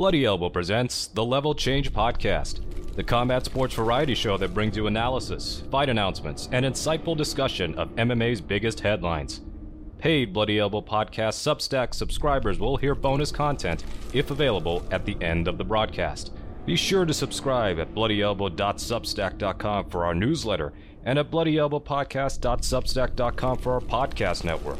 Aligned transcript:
Bloody 0.00 0.24
Elbow 0.24 0.48
presents 0.48 1.08
the 1.08 1.22
Level 1.22 1.54
Change 1.54 1.92
Podcast, 1.92 2.62
the 2.96 3.04
combat 3.04 3.44
sports 3.44 3.74
variety 3.74 4.14
show 4.14 4.38
that 4.38 4.54
brings 4.54 4.74
you 4.74 4.86
analysis, 4.86 5.62
fight 5.70 5.90
announcements, 5.90 6.48
and 6.52 6.64
insightful 6.64 7.14
discussion 7.14 7.74
of 7.74 7.94
MMA's 7.96 8.40
biggest 8.40 8.80
headlines. 8.80 9.42
Paid 9.98 10.32
Bloody 10.32 10.58
Elbow 10.58 10.80
Podcast 10.80 11.36
Substack 11.36 11.92
subscribers 11.92 12.58
will 12.58 12.78
hear 12.78 12.94
bonus 12.94 13.30
content, 13.30 13.84
if 14.14 14.30
available, 14.30 14.82
at 14.90 15.04
the 15.04 15.18
end 15.20 15.46
of 15.46 15.58
the 15.58 15.64
broadcast. 15.64 16.32
Be 16.64 16.76
sure 16.76 17.04
to 17.04 17.12
subscribe 17.12 17.78
at 17.78 17.94
bloodyelbow.substack.com 17.94 19.90
for 19.90 20.06
our 20.06 20.14
newsletter 20.14 20.72
and 21.04 21.18
at 21.18 21.30
bloodyelbowpodcast.substack.com 21.30 23.58
for 23.58 23.74
our 23.74 23.82
podcast 23.82 24.44
network. 24.44 24.78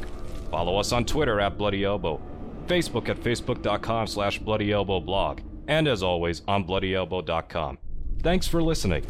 Follow 0.50 0.78
us 0.78 0.92
on 0.92 1.04
Twitter 1.04 1.40
at 1.40 1.58
Bloody 1.58 1.84
Elbow, 1.84 2.22
Facebook 2.70 3.08
at 3.08 3.18
facebook.com 3.18 4.06
slash 4.06 4.40
bloodyelbowblog, 4.40 5.40
and 5.66 5.88
as 5.88 6.04
always 6.04 6.42
on 6.46 6.64
bloodyelbow.com. 6.64 7.78
Thanks 8.22 8.46
for 8.46 8.62
listening. 8.62 9.04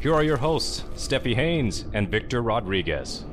Here 0.00 0.14
are 0.14 0.22
your 0.22 0.38
hosts, 0.38 0.82
Stephie 0.94 1.34
Haynes 1.34 1.84
and 1.92 2.10
Victor 2.10 2.40
Rodriguez. 2.40 3.26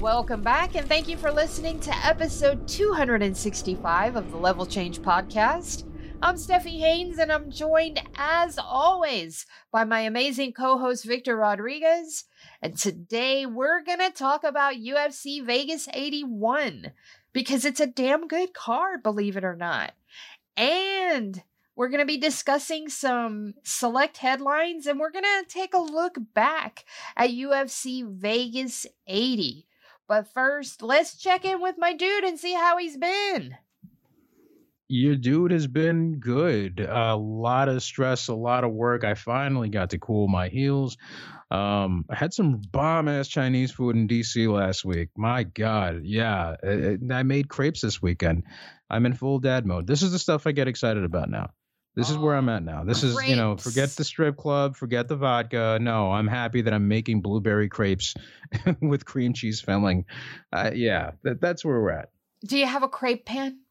Welcome 0.00 0.42
back, 0.42 0.74
and 0.74 0.88
thank 0.88 1.06
you 1.06 1.16
for 1.16 1.30
listening 1.30 1.78
to 1.78 1.94
episode 2.04 2.66
265 2.66 4.16
of 4.16 4.32
the 4.32 4.36
Level 4.36 4.66
Change 4.66 5.00
Podcast. 5.00 5.84
I'm 6.20 6.36
Stephie 6.36 6.80
Haynes, 6.80 7.18
and 7.18 7.30
I'm 7.30 7.52
joined, 7.52 8.02
as 8.16 8.58
always, 8.58 9.46
by 9.70 9.84
my 9.84 10.00
amazing 10.00 10.54
co 10.54 10.76
host, 10.76 11.04
Victor 11.04 11.36
Rodriguez. 11.36 12.24
And 12.62 12.78
today 12.78 13.44
we're 13.44 13.82
going 13.82 13.98
to 13.98 14.10
talk 14.10 14.44
about 14.44 14.76
UFC 14.76 15.44
Vegas 15.44 15.88
81 15.92 16.92
because 17.32 17.64
it's 17.64 17.80
a 17.80 17.88
damn 17.88 18.28
good 18.28 18.54
card, 18.54 19.02
believe 19.02 19.36
it 19.36 19.42
or 19.42 19.56
not. 19.56 19.94
And 20.56 21.42
we're 21.74 21.88
going 21.88 21.98
to 21.98 22.06
be 22.06 22.18
discussing 22.18 22.88
some 22.88 23.54
select 23.64 24.18
headlines 24.18 24.86
and 24.86 25.00
we're 25.00 25.10
going 25.10 25.24
to 25.24 25.44
take 25.48 25.74
a 25.74 25.78
look 25.78 26.16
back 26.34 26.84
at 27.16 27.30
UFC 27.30 28.08
Vegas 28.08 28.86
80. 29.08 29.66
But 30.06 30.32
first, 30.32 30.82
let's 30.82 31.16
check 31.16 31.44
in 31.44 31.60
with 31.60 31.74
my 31.78 31.92
dude 31.92 32.22
and 32.22 32.38
see 32.38 32.52
how 32.52 32.78
he's 32.78 32.96
been. 32.96 33.56
Your 34.94 35.16
dude 35.16 35.52
has 35.52 35.66
been 35.66 36.18
good. 36.18 36.78
A 36.78 37.16
lot 37.16 37.70
of 37.70 37.82
stress, 37.82 38.28
a 38.28 38.34
lot 38.34 38.62
of 38.62 38.72
work. 38.72 39.04
I 39.04 39.14
finally 39.14 39.70
got 39.70 39.88
to 39.90 39.98
cool 39.98 40.28
my 40.28 40.48
heels. 40.48 40.98
Um, 41.50 42.04
I 42.10 42.14
had 42.14 42.34
some 42.34 42.60
bomb 42.60 43.08
ass 43.08 43.26
Chinese 43.26 43.72
food 43.72 43.96
in 43.96 44.06
DC 44.06 44.52
last 44.52 44.84
week. 44.84 45.08
My 45.16 45.44
God, 45.44 46.02
yeah. 46.04 46.56
I 47.10 47.22
made 47.22 47.48
crepes 47.48 47.80
this 47.80 48.02
weekend. 48.02 48.42
I'm 48.90 49.06
in 49.06 49.14
full 49.14 49.38
dad 49.38 49.64
mode. 49.64 49.86
This 49.86 50.02
is 50.02 50.12
the 50.12 50.18
stuff 50.18 50.46
I 50.46 50.52
get 50.52 50.68
excited 50.68 51.04
about 51.04 51.30
now. 51.30 51.54
This 51.94 52.10
is 52.10 52.18
where 52.18 52.36
I'm 52.36 52.50
at 52.50 52.62
now. 52.62 52.84
This 52.84 53.02
is, 53.02 53.16
you 53.26 53.36
know, 53.36 53.56
forget 53.56 53.88
the 53.96 54.04
strip 54.04 54.36
club, 54.36 54.76
forget 54.76 55.08
the 55.08 55.16
vodka. 55.16 55.78
No, 55.80 56.12
I'm 56.12 56.28
happy 56.28 56.60
that 56.60 56.74
I'm 56.74 56.88
making 56.88 57.22
blueberry 57.22 57.70
crepes 57.70 58.12
with 58.82 59.06
cream 59.06 59.32
cheese 59.32 59.62
filling. 59.62 60.04
Uh, 60.52 60.72
yeah, 60.74 61.12
that, 61.22 61.40
that's 61.40 61.64
where 61.64 61.80
we're 61.80 61.92
at. 61.92 62.10
Do 62.46 62.58
you 62.58 62.66
have 62.66 62.82
a 62.82 62.88
crepe 62.88 63.24
pan? 63.24 63.61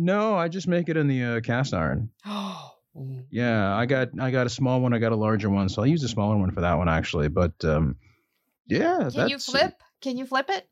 No, 0.00 0.36
I 0.36 0.46
just 0.46 0.68
make 0.68 0.88
it 0.88 0.96
in 0.96 1.08
the 1.08 1.24
uh, 1.24 1.40
cast 1.40 1.74
iron. 1.74 2.10
Oh. 3.00 3.20
yeah, 3.30 3.76
I 3.76 3.86
got 3.86 4.08
I 4.18 4.32
got 4.32 4.46
a 4.46 4.50
small 4.50 4.80
one, 4.80 4.92
I 4.92 4.98
got 4.98 5.12
a 5.12 5.16
larger 5.16 5.48
one, 5.48 5.68
so 5.68 5.82
I 5.82 5.86
use 5.86 6.02
a 6.02 6.08
smaller 6.08 6.36
one 6.36 6.50
for 6.50 6.62
that 6.62 6.78
one 6.78 6.88
actually. 6.88 7.28
But 7.28 7.52
um, 7.64 7.96
yeah, 8.66 9.10
can 9.14 9.28
you 9.28 9.38
flip? 9.38 9.74
Can 10.00 10.16
you 10.16 10.26
flip 10.26 10.46
it? 10.48 10.66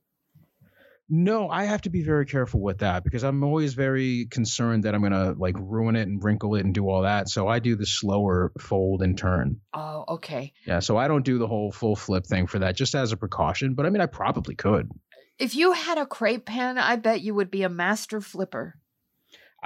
No, 1.09 1.48
I 1.48 1.65
have 1.65 1.82
to 1.82 1.91
be 1.91 2.03
very 2.03 2.26
careful 2.26 2.60
with 2.60 2.78
that 2.78 3.04
because 3.04 3.22
I'm 3.22 3.44
always 3.44 3.75
very 3.75 4.26
concerned 4.26 4.84
that 4.84 4.94
I'm 4.94 5.03
gonna 5.03 5.34
like 5.38 5.54
ruin 5.56 5.94
it 5.94 6.09
and 6.09 6.25
wrinkle 6.25 6.56
it 6.56 6.65
and 6.65 6.75
do 6.75 6.88
all 6.88 7.03
that. 7.03 7.28
So 7.28 7.47
I 7.47 7.60
do 7.60 7.76
the 7.76 7.86
slower 7.86 8.50
fold 8.59 9.03
and 9.03 9.16
turn. 9.16 9.60
Oh, 9.72 10.04
okay. 10.09 10.53
Yeah, 10.66 10.81
so 10.81 10.97
I 10.97 11.06
don't 11.06 11.25
do 11.25 11.38
the 11.38 11.47
whole 11.47 11.70
full 11.70 11.94
flip 11.94 12.26
thing 12.26 12.48
for 12.48 12.59
that, 12.60 12.76
just 12.76 12.94
as 12.97 13.12
a 13.12 13.16
precaution. 13.16 13.75
But 13.75 13.86
I 13.86 13.91
mean, 13.91 14.00
I 14.00 14.06
probably 14.06 14.56
could. 14.56 14.91
If 15.38 15.54
you 15.54 15.72
had 15.72 15.98
a 15.98 16.06
crepe 16.06 16.47
pan, 16.47 16.78
I 16.78 16.97
bet 16.97 17.20
you 17.20 17.34
would 17.34 17.50
be 17.50 17.62
a 17.62 17.69
master 17.69 18.20
flipper. 18.20 18.75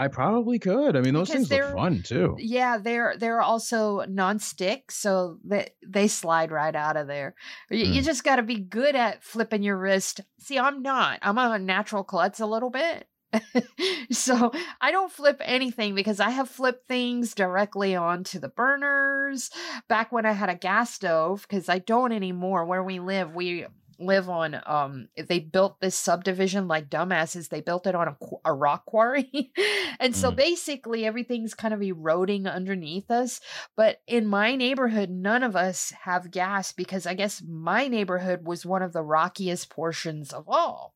I 0.00 0.09
probably 0.09 0.59
could. 0.59 0.97
I 0.97 1.03
mean, 1.03 1.12
those 1.12 1.28
because 1.28 1.47
things 1.47 1.61
look 1.61 1.75
fun 1.75 2.03
too. 2.03 2.34
Yeah, 2.38 2.78
they're 2.78 3.16
they're 3.19 3.43
also 3.43 4.03
non-stick, 4.09 4.91
so 4.91 5.37
they 5.44 5.75
they 5.87 6.09
slide 6.09 6.50
right 6.50 6.75
out 6.75 6.97
of 6.97 7.06
there. 7.06 7.34
You, 7.69 7.84
mm. 7.84 7.94
you 7.97 8.00
just 8.00 8.25
got 8.25 8.37
to 8.37 8.43
be 8.43 8.59
good 8.59 8.97
at 8.97 9.22
flipping 9.22 9.62
your 9.62 9.77
wrist. 9.77 10.22
See, 10.38 10.59
I'm 10.59 10.81
not. 10.81 11.19
I'm 11.21 11.37
a 11.37 11.59
natural 11.59 12.03
klutz 12.03 12.41
a 12.41 12.47
little 12.47 12.71
bit. 12.71 13.09
so 14.11 14.53
I 14.81 14.91
don't 14.91 15.12
flip 15.12 15.43
anything 15.44 15.94
because 15.94 16.19
I 16.19 16.31
have 16.31 16.49
flipped 16.49 16.88
things 16.88 17.34
directly 17.34 17.94
onto 17.94 18.38
the 18.38 18.49
burners. 18.49 19.50
Back 19.87 20.12
when 20.12 20.25
I 20.25 20.32
had 20.32 20.49
a 20.49 20.55
gas 20.55 20.94
stove, 20.94 21.47
because 21.47 21.69
I 21.69 21.78
don't 21.78 22.12
anymore. 22.12 22.65
Where 22.65 22.82
we 22.82 23.00
live, 23.00 23.34
we 23.34 23.67
live 24.00 24.28
on 24.28 24.61
um 24.66 25.09
they 25.28 25.38
built 25.38 25.81
this 25.81 25.97
subdivision 25.97 26.66
like 26.66 26.88
dumbasses 26.88 27.49
they 27.49 27.61
built 27.61 27.87
it 27.87 27.94
on 27.94 28.09
a, 28.09 28.16
a 28.44 28.53
rock 28.53 28.84
quarry 28.87 29.53
and 30.00 30.16
so 30.16 30.33
mm. 30.33 30.37
basically 30.37 31.05
everything's 31.05 31.55
kind 31.55 31.75
of 31.75 31.83
eroding 31.83 32.47
underneath 32.47 33.11
us 33.11 33.41
but 33.77 34.00
in 34.06 34.27
my 34.27 34.56
neighborhood 34.56 35.11
none 35.11 35.43
of 35.43 35.55
us 35.55 35.93
have 36.03 36.31
gas 36.31 36.72
because 36.72 37.06
i 37.06 37.15
guess 37.15 37.43
my 37.47 37.88
neighborhood 37.88 38.47
was 38.47 38.66
one 38.66 38.83
of 38.83 38.93
the 38.93 39.03
rockiest 39.03 39.71
portions 39.71 40.32
of 40.32 40.49
all 40.49 40.94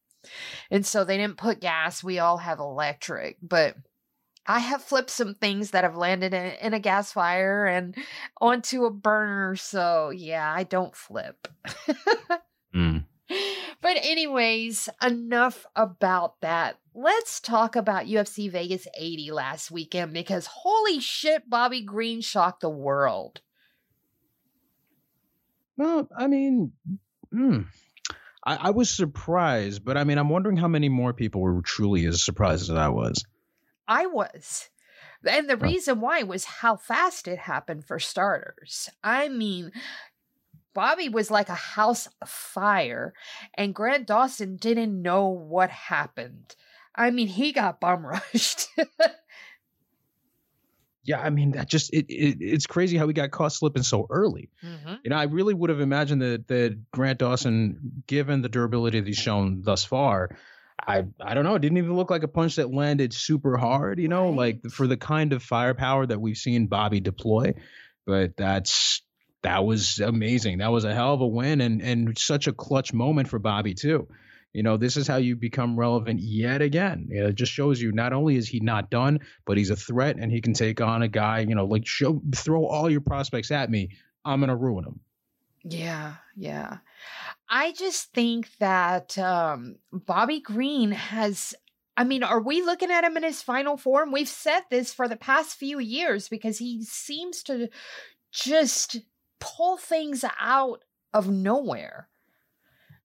and 0.71 0.87
so 0.87 1.05
they 1.05 1.17
didn't 1.17 1.37
put 1.37 1.61
gas 1.61 2.03
we 2.03 2.19
all 2.19 2.39
have 2.39 2.59
electric 2.59 3.37
but 3.43 3.77
I 4.47 4.59
have 4.59 4.83
flipped 4.83 5.11
some 5.11 5.35
things 5.35 5.71
that 5.71 5.85
have 5.85 5.97
landed 5.97 6.35
in, 6.35 6.45
in, 6.61 6.75
a 6.75 6.79
gas 6.79 7.13
fire 7.13 7.65
and 7.65 7.97
onto 8.41 8.85
a 8.85 8.91
burner. 8.91 9.57
So, 9.57 10.11
yeah, 10.11 10.53
I 10.53 10.65
don't 10.65 10.95
flip. 10.95 11.49
Mm. 12.75 13.05
But, 13.81 13.99
anyways, 14.03 14.89
enough 15.03 15.67
about 15.77 16.41
that. 16.41 16.79
Let's 16.95 17.41
talk 17.41 17.77
about 17.77 18.07
UFC 18.07 18.51
Vegas 18.51 18.87
80 18.97 19.31
last 19.33 19.71
weekend 19.71 20.13
because 20.13 20.47
holy 20.47 21.01
shit, 21.01 21.49
Bobby 21.51 21.83
Green 21.83 22.21
shocked 22.21 22.61
the 22.61 22.71
world. 22.71 23.41
Well, 25.77 26.09
I 26.17 26.29
mean, 26.29 26.73
mm, 27.35 27.67
I, 28.45 28.57
I 28.57 28.71
was 28.71 28.91
surprised, 28.91 29.85
but 29.85 29.97
I 29.97 30.05
mean, 30.05 30.19
I'm 30.19 30.29
wondering 30.29 30.57
how 30.57 30.69
many 30.69 30.89
more 30.89 31.13
people 31.13 31.41
were 31.41 31.63
truly 31.63 32.07
as 32.07 32.23
surprised 32.23 32.71
as 32.71 32.77
I 32.77 32.89
was. 32.89 33.25
I 33.89 34.07
was. 34.07 34.69
And 35.27 35.49
the 35.49 35.57
reason 35.57 36.01
why 36.01 36.23
was 36.23 36.45
how 36.45 36.77
fast 36.77 37.29
it 37.29 37.39
happened 37.39 37.87
for 37.87 37.99
starters. 37.99 38.89
I 39.03 39.29
mean, 39.29 39.73
Bobby 40.75 41.09
was 41.09 41.31
like 41.31 41.49
a 41.49 41.55
house 41.55 42.09
fire, 42.27 43.15
and 43.55 43.75
Grant 43.75 44.07
Dawson 44.07 44.57
didn't 44.57 45.01
know 45.01 45.29
what 45.29 45.71
happened. 45.71 46.55
I 46.95 47.11
mean, 47.11 47.29
he 47.29 47.53
got 47.53 47.81
bum 47.81 48.05
rushed. 48.35 48.69
yeah, 51.05 51.21
I 51.21 51.31
mean 51.31 51.53
that 51.53 51.69
just 51.69 51.93
it, 51.93 52.07
it, 52.09 52.39
it's 52.41 52.67
crazy 52.67 52.97
how 52.97 53.07
he 53.07 53.13
got 53.13 53.31
caught 53.31 53.53
slipping 53.53 53.83
so 53.83 54.07
early. 54.11 54.51
Mm-hmm. 54.63 54.95
You 55.05 55.11
know, 55.11 55.17
I 55.17 55.25
really 55.25 55.55
would 55.55 55.71
have 55.71 55.81
imagined 55.81 56.23
that 56.23 56.49
that 56.49 56.91
Grant 56.91 57.21
Dawson, 57.21 58.03
given 58.07 58.43
the 58.43 58.49
durability 58.49 59.01
that 59.01 59.07
he's 59.07 59.17
shown 59.17 59.63
thus 59.63 59.85
far, 59.85 60.37
I 60.81 61.05
I 61.21 61.35
don't 61.35 61.45
know, 61.45 61.55
it 61.55 61.61
didn't 61.61 61.79
even 61.79 61.95
look 61.95 62.11
like 62.11 62.25
a 62.25 62.29
punch 62.29 62.57
that 62.57 62.73
landed 62.73 63.13
super 63.13 63.57
hard. 63.57 64.01
You 64.01 64.09
know, 64.09 64.29
right. 64.29 64.37
like 64.37 64.73
for 64.73 64.87
the 64.87 64.97
kind 64.97 65.33
of 65.33 65.43
firepower 65.43 66.07
that 66.07 66.21
we've 66.21 66.37
seen 66.37 66.67
Bobby 66.67 67.01
deploy. 67.01 67.55
But 68.07 68.37
that's 68.37 69.01
that 69.45 69.65
was 69.65 70.01
amazing. 70.01 70.59
That 70.59 70.73
was 70.73 70.85
a 70.85 70.95
hell 70.95 71.15
of 71.15 71.21
a 71.21 71.27
win 71.27 71.61
and 71.61 71.81
and 71.81 72.19
such 72.19 72.47
a 72.47 72.53
clutch 72.53 72.93
moment 72.93 73.29
for 73.29 73.39
Bobby 73.39 73.75
too. 73.75 74.09
You 74.53 74.63
know, 74.63 74.77
this 74.77 74.97
is 74.97 75.07
how 75.07 75.17
you 75.17 75.37
become 75.37 75.79
relevant 75.79 76.21
yet 76.21 76.63
again. 76.63 77.09
It 77.11 77.35
just 77.35 77.53
shows 77.53 77.81
you 77.81 77.93
not 77.93 78.13
only 78.13 78.37
is 78.37 78.49
he 78.49 78.61
not 78.61 78.89
done, 78.89 79.21
but 79.45 79.59
he's 79.59 79.71
a 79.71 79.77
threat 79.77 80.17
and 80.17 80.31
he 80.31 80.41
can 80.41 80.55
take 80.55 80.81
on 80.81 81.03
a 81.03 81.09
guy, 81.09 81.41
you 81.41 81.55
know, 81.55 81.67
like 81.67 81.87
show 81.87 82.23
throw 82.35 82.65
all 82.65 82.89
your 82.89 83.01
prospects 83.01 83.51
at 83.51 83.71
me. 83.71 83.91
I'm 84.25 84.41
gonna 84.41 84.57
ruin 84.57 84.85
them. 84.85 85.01
Yeah, 85.63 86.15
yeah. 86.37 86.79
I 87.49 87.73
just 87.73 88.13
think 88.13 88.49
that 88.59 89.19
um, 89.19 89.77
Bobby 89.93 90.41
Green 90.41 90.93
has 90.93 91.55
I 91.97 92.05
mean, 92.05 92.23
are 92.23 92.41
we 92.41 92.63
looking 92.63 92.91
at 92.91 93.05
him 93.05 93.17
in 93.17 93.23
his 93.23 93.43
final 93.43 93.77
form? 93.77 94.11
We've 94.11 94.29
said 94.29 94.63
this 94.71 94.93
for 94.93 95.07
the 95.07 95.17
past 95.17 95.57
few 95.57 95.79
years 95.79 96.29
because 96.29 96.59
he 96.59 96.83
seems 96.83 97.43
to 97.45 97.69
just 98.33 98.99
pull 99.45 99.77
things 99.77 100.25
out 100.41 100.83
of 101.13 101.29
nowhere. 101.29 102.09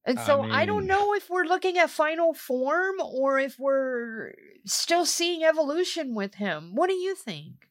And 0.05 0.19
so 0.19 0.39
I, 0.39 0.41
mean, 0.43 0.51
I, 0.51 0.65
don't 0.65 0.87
know 0.87 1.13
if 1.13 1.29
we're 1.29 1.43
looking 1.43 1.77
at 1.77 1.89
final 1.89 2.33
form 2.33 2.95
or 2.99 3.37
if 3.37 3.59
we're 3.59 4.33
still 4.65 5.05
seeing 5.05 5.43
evolution 5.43 6.15
with 6.15 6.35
him. 6.35 6.73
What 6.73 6.87
do 6.87 6.95
you 6.95 7.13
think? 7.15 7.67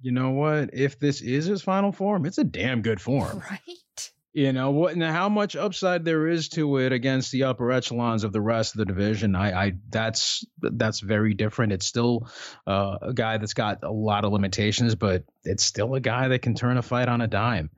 You 0.00 0.12
know 0.12 0.30
what? 0.30 0.70
If 0.72 0.98
this 0.98 1.20
is 1.20 1.46
his 1.46 1.62
final 1.62 1.92
form, 1.92 2.26
it's 2.26 2.38
a 2.38 2.44
damn 2.44 2.82
good 2.82 3.00
form. 3.00 3.42
Right? 3.50 4.12
You 4.34 4.52
know 4.52 4.70
what? 4.70 4.96
Now, 4.96 5.12
how 5.12 5.28
much 5.28 5.56
upside 5.56 6.04
there 6.04 6.28
is 6.28 6.50
to 6.50 6.76
it 6.76 6.92
against 6.92 7.32
the 7.32 7.44
upper 7.44 7.72
echelons 7.72 8.22
of 8.24 8.32
the 8.32 8.40
rest 8.40 8.74
of 8.74 8.78
the 8.78 8.84
division? 8.84 9.34
I, 9.34 9.66
I 9.66 9.72
that's 9.88 10.46
that's 10.60 11.00
very 11.00 11.34
different. 11.34 11.72
It's 11.72 11.86
still 11.86 12.28
uh, 12.66 12.98
a 13.02 13.14
guy 13.14 13.38
that's 13.38 13.54
got 13.54 13.82
a 13.82 13.90
lot 13.90 14.24
of 14.24 14.32
limitations, 14.32 14.94
but 14.94 15.24
it's 15.44 15.64
still 15.64 15.94
a 15.94 16.00
guy 16.00 16.28
that 16.28 16.42
can 16.42 16.54
turn 16.54 16.76
a 16.76 16.82
fight 16.82 17.08
on 17.08 17.20
a 17.20 17.26
dime. 17.26 17.70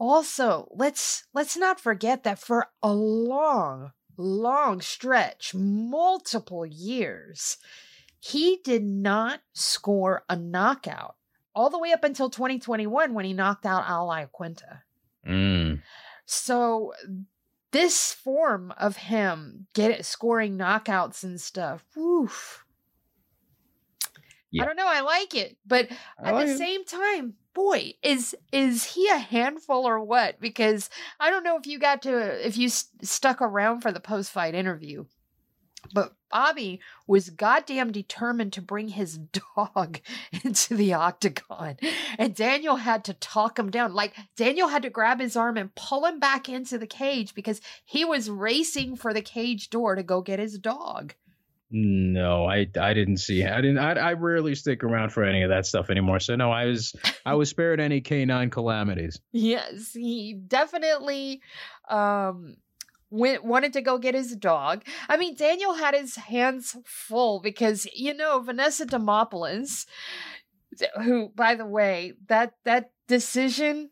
Also, 0.00 0.66
let's 0.74 1.24
let's 1.34 1.58
not 1.58 1.78
forget 1.78 2.24
that 2.24 2.38
for 2.38 2.68
a 2.82 2.90
long, 2.90 3.92
long 4.16 4.80
stretch, 4.80 5.54
multiple 5.54 6.64
years, 6.64 7.58
he 8.18 8.60
did 8.64 8.82
not 8.82 9.40
score 9.52 10.24
a 10.26 10.36
knockout 10.36 11.16
all 11.54 11.68
the 11.68 11.78
way 11.78 11.92
up 11.92 12.02
until 12.02 12.30
2021 12.30 13.12
when 13.12 13.26
he 13.26 13.34
knocked 13.34 13.66
out 13.66 13.84
Al 13.86 14.08
Iaquinta. 14.08 14.80
Mm. 15.28 15.82
So 16.24 16.94
this 17.70 18.14
form 18.14 18.72
of 18.78 18.96
him 18.96 19.66
get 19.74 19.90
it, 19.90 20.06
scoring 20.06 20.56
knockouts 20.56 21.24
and 21.24 21.38
stuff, 21.38 21.84
woof. 21.94 22.64
Yeah. 24.50 24.62
I 24.62 24.66
don't 24.66 24.76
know. 24.76 24.88
I 24.88 25.02
like 25.02 25.34
it, 25.34 25.58
but 25.66 25.88
I 26.18 26.28
at 26.30 26.34
like 26.34 26.46
the 26.46 26.52
it. 26.54 26.58
same 26.58 26.84
time, 26.86 27.34
boy, 27.60 27.92
is 28.02 28.34
is 28.52 28.84
he 28.84 29.08
a 29.08 29.18
handful 29.18 29.86
or 29.86 30.00
what? 30.00 30.40
Because 30.40 30.88
I 31.18 31.30
don't 31.30 31.44
know 31.44 31.56
if 31.56 31.66
you 31.66 31.78
got 31.78 32.02
to 32.02 32.46
if 32.46 32.56
you 32.56 32.68
st- 32.68 33.06
stuck 33.06 33.42
around 33.42 33.80
for 33.80 33.92
the 33.92 34.00
post 34.00 34.30
fight 34.30 34.54
interview, 34.54 35.04
but 35.92 36.14
Bobby 36.30 36.80
was 37.06 37.30
goddamn 37.30 37.92
determined 37.92 38.52
to 38.54 38.62
bring 38.62 38.88
his 38.88 39.18
dog 39.56 40.00
into 40.44 40.74
the 40.74 40.94
octagon. 40.94 41.76
And 42.18 42.34
Daniel 42.34 42.76
had 42.76 43.04
to 43.04 43.14
talk 43.14 43.58
him 43.58 43.70
down. 43.70 43.92
Like, 43.94 44.16
Daniel 44.36 44.68
had 44.68 44.82
to 44.82 44.90
grab 44.90 45.20
his 45.20 45.36
arm 45.36 45.56
and 45.56 45.74
pull 45.74 46.06
him 46.06 46.20
back 46.20 46.48
into 46.48 46.78
the 46.78 46.86
cage 46.86 47.34
because 47.34 47.60
he 47.84 48.04
was 48.04 48.30
racing 48.30 48.96
for 48.96 49.12
the 49.12 49.22
cage 49.22 49.70
door 49.70 49.96
to 49.96 50.02
go 50.02 50.22
get 50.22 50.38
his 50.38 50.58
dog. 50.58 51.14
No, 51.70 52.46
I 52.46 52.66
I 52.80 52.94
didn't 52.94 53.18
see. 53.18 53.44
I 53.44 53.60
didn't. 53.60 53.78
I, 53.78 53.92
I 53.92 54.12
rarely 54.14 54.56
stick 54.56 54.82
around 54.82 55.10
for 55.10 55.22
any 55.22 55.42
of 55.42 55.50
that 55.50 55.66
stuff 55.66 55.88
anymore. 55.88 56.18
So 56.18 56.34
no, 56.34 56.50
I 56.50 56.66
was 56.66 56.96
I 57.24 57.34
was 57.34 57.48
spared 57.48 57.80
any 57.80 58.00
canine 58.00 58.50
calamities. 58.50 59.20
Yes, 59.32 59.92
he 59.92 60.34
definitely 60.34 61.40
um 61.88 62.56
went 63.10 63.44
wanted 63.44 63.72
to 63.74 63.82
go 63.82 63.98
get 63.98 64.14
his 64.14 64.34
dog. 64.34 64.84
I 65.08 65.16
mean, 65.16 65.36
Daniel 65.36 65.74
had 65.74 65.94
his 65.94 66.16
hands 66.16 66.76
full 66.84 67.40
because 67.40 67.86
you 67.94 68.14
know 68.14 68.40
Vanessa 68.40 68.84
Demopoulos, 68.84 69.86
who, 71.04 71.28
by 71.28 71.54
the 71.54 71.66
way, 71.66 72.14
that 72.28 72.54
that 72.64 72.90
decision 73.06 73.90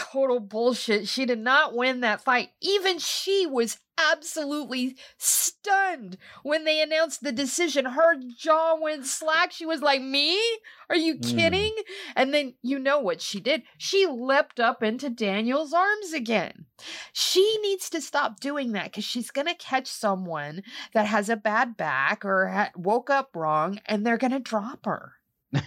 total 0.00 0.40
bullshit. 0.40 1.06
She 1.08 1.26
did 1.26 1.38
not 1.38 1.76
win 1.76 2.00
that 2.00 2.22
fight. 2.22 2.50
Even 2.62 2.98
she 2.98 3.46
was 3.46 3.78
absolutely 3.98 4.96
stunned 5.18 6.16
when 6.42 6.64
they 6.64 6.80
announced 6.80 7.22
the 7.22 7.32
decision. 7.32 7.84
Her 7.84 8.16
jaw 8.38 8.78
went 8.80 9.04
slack. 9.04 9.52
She 9.52 9.66
was 9.66 9.82
like, 9.82 10.00
Me? 10.00 10.40
Are 10.88 10.96
you 10.96 11.14
hmm. 11.14 11.20
kidding? 11.20 11.72
Mm. 11.72 12.12
And 12.16 12.34
then 12.34 12.54
you 12.62 12.78
know 12.78 12.98
what 12.98 13.20
she 13.20 13.40
did? 13.40 13.62
She 13.76 14.06
leapt 14.06 14.58
up 14.58 14.82
into 14.82 15.10
Daniel's 15.10 15.74
arms 15.74 16.14
again. 16.14 16.64
She 17.12 17.58
needs 17.62 17.90
to 17.90 18.00
stop 18.00 18.40
doing 18.40 18.72
that 18.72 18.84
because 18.84 19.04
she's 19.04 19.30
going 19.30 19.48
to 19.48 19.54
catch 19.54 19.86
someone 19.86 20.62
that 20.94 21.06
has 21.06 21.28
a 21.28 21.36
bad 21.36 21.76
back 21.76 22.24
or 22.24 22.48
ha- 22.48 22.70
woke 22.74 23.10
up 23.10 23.36
wrong 23.36 23.80
and 23.84 24.06
they're 24.06 24.16
going 24.16 24.32
to 24.32 24.40
drop 24.40 24.86
her. 24.86 25.12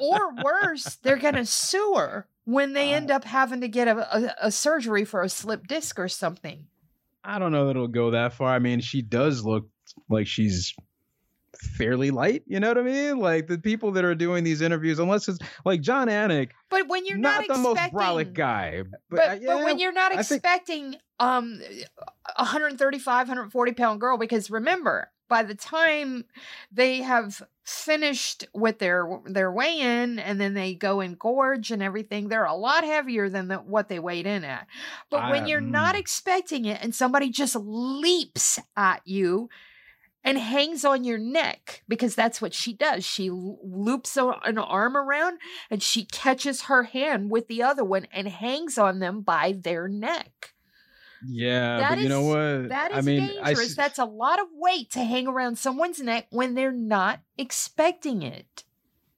or 0.00 0.34
worse, 0.42 0.96
they're 1.02 1.16
going 1.16 1.34
to 1.34 1.46
sue 1.46 1.94
her 1.96 2.26
when 2.48 2.72
they 2.72 2.94
end 2.94 3.10
up 3.10 3.24
having 3.24 3.60
to 3.60 3.68
get 3.68 3.88
a, 3.88 4.16
a, 4.16 4.34
a 4.46 4.50
surgery 4.50 5.04
for 5.04 5.20
a 5.20 5.28
slip 5.28 5.66
disc 5.66 5.98
or 5.98 6.08
something. 6.08 6.66
I 7.22 7.38
don't 7.38 7.52
know 7.52 7.66
that 7.66 7.72
it'll 7.72 7.88
go 7.88 8.12
that 8.12 8.32
far. 8.32 8.54
I 8.54 8.58
mean, 8.58 8.80
she 8.80 9.02
does 9.02 9.44
look 9.44 9.68
like 10.08 10.26
she's 10.26 10.74
fairly 11.76 12.10
light. 12.10 12.44
You 12.46 12.58
know 12.58 12.68
what 12.68 12.78
I 12.78 12.82
mean? 12.82 13.18
Like 13.18 13.48
the 13.48 13.58
people 13.58 13.92
that 13.92 14.04
are 14.06 14.14
doing 14.14 14.44
these 14.44 14.62
interviews, 14.62 14.98
unless 14.98 15.28
it's 15.28 15.38
like 15.66 15.82
Jon 15.82 16.08
Anik. 16.08 16.52
But 16.70 16.88
when 16.88 17.04
you're 17.04 17.18
not, 17.18 17.46
not 17.46 17.54
the 17.54 17.62
most 17.62 17.80
brolic 17.92 18.32
guy, 18.32 18.82
but, 18.82 19.00
but, 19.10 19.28
uh, 19.28 19.32
yeah, 19.34 19.46
but 19.48 19.64
when 19.64 19.78
you're 19.78 19.92
not 19.92 20.12
I 20.12 20.20
expecting 20.20 20.92
think... 20.92 21.02
um 21.20 21.60
135, 22.38 23.28
140 23.28 23.72
pound 23.72 24.00
girl, 24.00 24.16
because 24.16 24.50
remember, 24.50 25.10
by 25.28 25.42
the 25.42 25.54
time 25.54 26.24
they 26.72 27.02
have 27.02 27.42
finished 27.64 28.46
with 28.54 28.78
their 28.78 29.06
their 29.26 29.52
weigh 29.52 29.78
in 29.78 30.18
and 30.18 30.40
then 30.40 30.54
they 30.54 30.74
go 30.74 31.00
in 31.00 31.14
gorge 31.14 31.70
and 31.70 31.82
everything 31.82 32.28
they're 32.28 32.44
a 32.44 32.54
lot 32.54 32.82
heavier 32.82 33.28
than 33.28 33.48
the, 33.48 33.56
what 33.58 33.88
they 33.88 33.98
weighed 33.98 34.26
in 34.26 34.42
at. 34.42 34.66
But 35.10 35.30
when 35.30 35.46
you're 35.46 35.60
not 35.60 35.94
mm. 35.94 35.98
expecting 35.98 36.64
it 36.64 36.82
and 36.82 36.94
somebody 36.94 37.28
just 37.30 37.56
leaps 37.56 38.58
at 38.76 39.02
you 39.04 39.50
and 40.24 40.38
hangs 40.38 40.84
on 40.84 41.04
your 41.04 41.18
neck 41.18 41.82
because 41.88 42.14
that's 42.14 42.42
what 42.42 42.54
she 42.54 42.72
does. 42.72 43.04
She 43.04 43.30
loops 43.30 44.16
an 44.16 44.58
arm 44.58 44.96
around 44.96 45.38
and 45.70 45.82
she 45.82 46.04
catches 46.06 46.62
her 46.62 46.84
hand 46.84 47.30
with 47.30 47.48
the 47.48 47.62
other 47.62 47.84
one 47.84 48.06
and 48.12 48.28
hangs 48.28 48.78
on 48.78 48.98
them 48.98 49.20
by 49.20 49.52
their 49.52 49.88
neck 49.88 50.54
yeah, 51.26 51.78
that 51.78 51.88
but 51.90 51.98
is, 51.98 52.04
you 52.04 52.08
know 52.08 52.22
what? 52.22 52.68
That 52.68 52.92
is 52.92 52.98
I 52.98 53.00
mean, 53.00 53.26
dangerous. 53.26 53.78
I, 53.78 53.82
That's 53.82 53.98
a 53.98 54.04
lot 54.04 54.40
of 54.40 54.46
weight 54.52 54.90
to 54.92 55.00
hang 55.04 55.26
around 55.26 55.58
someone's 55.58 56.00
neck 56.00 56.26
when 56.30 56.54
they're 56.54 56.72
not 56.72 57.20
expecting 57.36 58.22
it. 58.22 58.64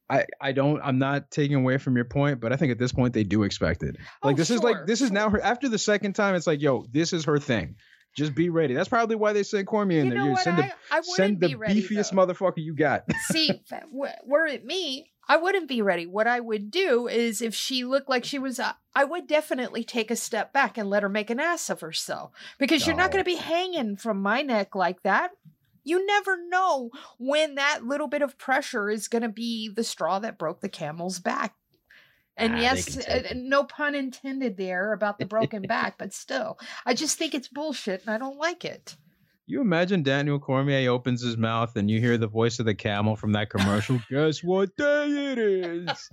I, 0.09 0.25
I 0.41 0.53
don't 0.53 0.81
I'm 0.83 0.99
not 0.99 1.31
taking 1.31 1.57
away 1.57 1.79
from 1.79 1.95
your 1.95 2.05
point, 2.05 2.41
but 2.41 2.53
I 2.53 2.57
think 2.57 2.73
at 2.73 2.79
this 2.79 2.91
point 2.91 3.15
they 3.15 3.23
do 3.23 3.45
expect 3.45 3.83
it. 3.85 3.97
Like 4.25 4.35
oh, 4.35 4.37
this 4.37 4.49
sure, 4.49 4.57
is 4.57 4.63
like 4.63 4.87
this 4.87 5.01
is 5.01 5.13
now 5.13 5.31
her 5.31 5.41
after 5.41 5.69
the 5.69 5.79
second 5.79 6.15
time, 6.15 6.35
it's 6.35 6.49
like, 6.49 6.61
yo, 6.61 6.85
this 6.91 7.13
is 7.13 7.25
her 7.27 7.39
thing. 7.39 7.77
Just 8.17 8.35
be 8.35 8.49
ready. 8.49 8.75
That's 8.75 8.89
probably 8.89 9.17
why 9.17 9.33
they 9.33 9.43
sent 9.43 9.67
Cormier 9.67 10.01
in 10.01 10.07
you 10.09 10.15
there. 10.15 10.37
Send, 10.37 10.59
I, 10.59 10.73
I 10.91 11.01
send 11.03 11.41
the 11.41 11.55
ready, 11.55 11.83
beefiest 11.83 12.11
though. 12.11 12.27
motherfucker 12.27 12.59
you 12.59 12.75
got. 12.75 13.05
See, 13.31 13.63
were 13.93 14.47
it 14.47 14.65
me, 14.65 15.11
I 15.29 15.37
wouldn't 15.37 15.69
be 15.69 15.81
ready. 15.81 16.07
What 16.07 16.27
I 16.27 16.41
would 16.41 16.73
do 16.73 17.07
is 17.07 17.41
if 17.41 17.55
she 17.55 17.85
looked 17.85 18.09
like 18.09 18.25
she 18.25 18.41
was, 18.41 18.59
uh, 18.59 18.73
I 18.97 19.05
would 19.05 19.29
definitely 19.29 19.85
take 19.85 20.11
a 20.11 20.17
step 20.17 20.53
back 20.53 20.77
and 20.77 20.91
let 20.91 21.05
her 21.05 21.09
make 21.09 21.31
an 21.31 21.39
ass 21.39 21.71
of 21.71 21.83
herself 21.83 22.33
because 22.59 22.85
you're 22.85 22.97
not 22.97 23.13
going 23.13 23.23
to 23.23 23.31
be 23.31 23.37
hanging 23.37 23.95
from 23.95 24.21
my 24.21 24.43
neck 24.43 24.75
like 24.75 25.05
that. 25.05 25.31
You 25.85 26.05
never 26.05 26.37
know 26.49 26.91
when 27.19 27.55
that 27.55 27.85
little 27.85 28.09
bit 28.09 28.23
of 28.23 28.39
pressure 28.39 28.91
is 28.91 29.07
going 29.07 29.23
to 29.23 29.29
be 29.29 29.69
the 29.69 29.85
straw 29.85 30.19
that 30.19 30.37
broke 30.37 30.63
the 30.63 30.69
camel's 30.69 31.21
back. 31.21 31.55
And 32.41 32.55
ah, 32.55 32.61
yes, 32.61 33.07
uh, 33.07 33.35
no 33.37 33.65
pun 33.65 33.95
intended 33.95 34.57
there 34.57 34.93
about 34.93 35.19
the 35.19 35.27
broken 35.27 35.63
back, 35.63 35.99
but 35.99 36.13
still, 36.13 36.59
I 36.85 36.95
just 36.95 37.19
think 37.19 37.35
it's 37.35 37.49
bullshit 37.49 38.03
and 38.03 38.11
I 38.11 38.19
don't 38.19 38.39
like 38.39 38.65
it 38.65 38.97
you 39.51 39.61
imagine 39.61 40.03
Daniel 40.05 40.39
Cormier 40.39 40.91
opens 40.91 41.23
his 41.23 41.37
mouth 41.37 41.75
and 41.75 41.91
you 41.91 41.99
hear 42.01 42.17
the 42.17 42.29
voice 42.29 42.61
of 42.61 42.67
the 42.67 42.75
camel 42.75 43.17
from 43.17 43.33
that 43.33 43.51
commercial? 43.51 44.01
Guess 44.11 44.45
what 44.45 44.77
day 44.77 45.33
it 45.33 45.39
is? 45.39 46.11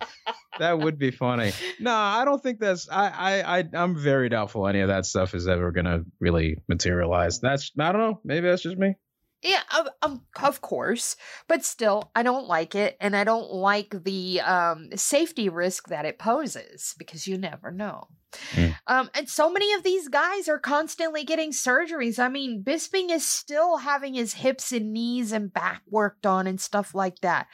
that 0.58 0.80
would 0.80 0.98
be 0.98 1.12
funny. 1.12 1.52
No, 1.80 1.94
I 1.94 2.26
don't 2.26 2.42
think 2.42 2.60
that's. 2.60 2.90
I, 2.90 3.10
I, 3.10 3.60
I, 3.60 3.64
I'm 3.74 3.96
very 3.96 4.30
doubtful 4.30 4.68
any 4.68 4.82
of 4.82 4.88
that 4.88 5.06
stuff 5.06 5.36
is 5.36 5.48
ever 5.48 5.72
gonna 5.72 6.04
really 6.20 6.58
materialize. 6.68 7.40
That's. 7.40 7.72
I 7.80 7.92
don't 7.92 8.02
know. 8.02 8.20
Maybe 8.24 8.48
that's 8.48 8.64
just 8.64 8.78
me. 8.78 8.96
Yeah, 9.44 9.62
um, 10.02 10.22
of 10.42 10.62
course, 10.62 11.16
but 11.48 11.64
still, 11.64 12.10
I 12.16 12.24
don't 12.24 12.48
like 12.48 12.74
it, 12.74 12.98
and 13.00 13.16
I 13.16 13.24
don't 13.24 13.52
like 13.52 14.04
the 14.04 14.42
um, 14.42 14.90
safety 14.96 15.48
risk 15.48 15.90
that 15.90 16.06
it 16.06 16.18
poses 16.18 16.96
because 16.98 17.28
you 17.28 17.38
never 17.38 17.72
know. 17.72 18.08
Mm. 18.54 18.76
Um, 18.88 19.10
and 19.14 19.30
so 19.30 19.52
many 19.52 19.74
of 19.74 19.84
these 19.84 20.08
guys 20.08 20.50
are 20.50 20.60
constantly 20.60 21.24
getting 21.24 21.52
surgeries. 21.52 22.18
I 22.18 22.30
mean, 22.30 22.64
Bisping 22.64 23.12
is 23.12 23.28
still 23.28 23.78
having 23.78 24.16
his 24.16 24.34
hips 24.34 24.72
and 24.72 24.92
knees 24.92 25.32
and 25.32 25.54
back 25.54 25.82
worked 25.88 26.26
on 26.26 26.48
and 26.48 26.60
stuff 26.60 26.96
like 26.96 27.20
that. 27.20 27.48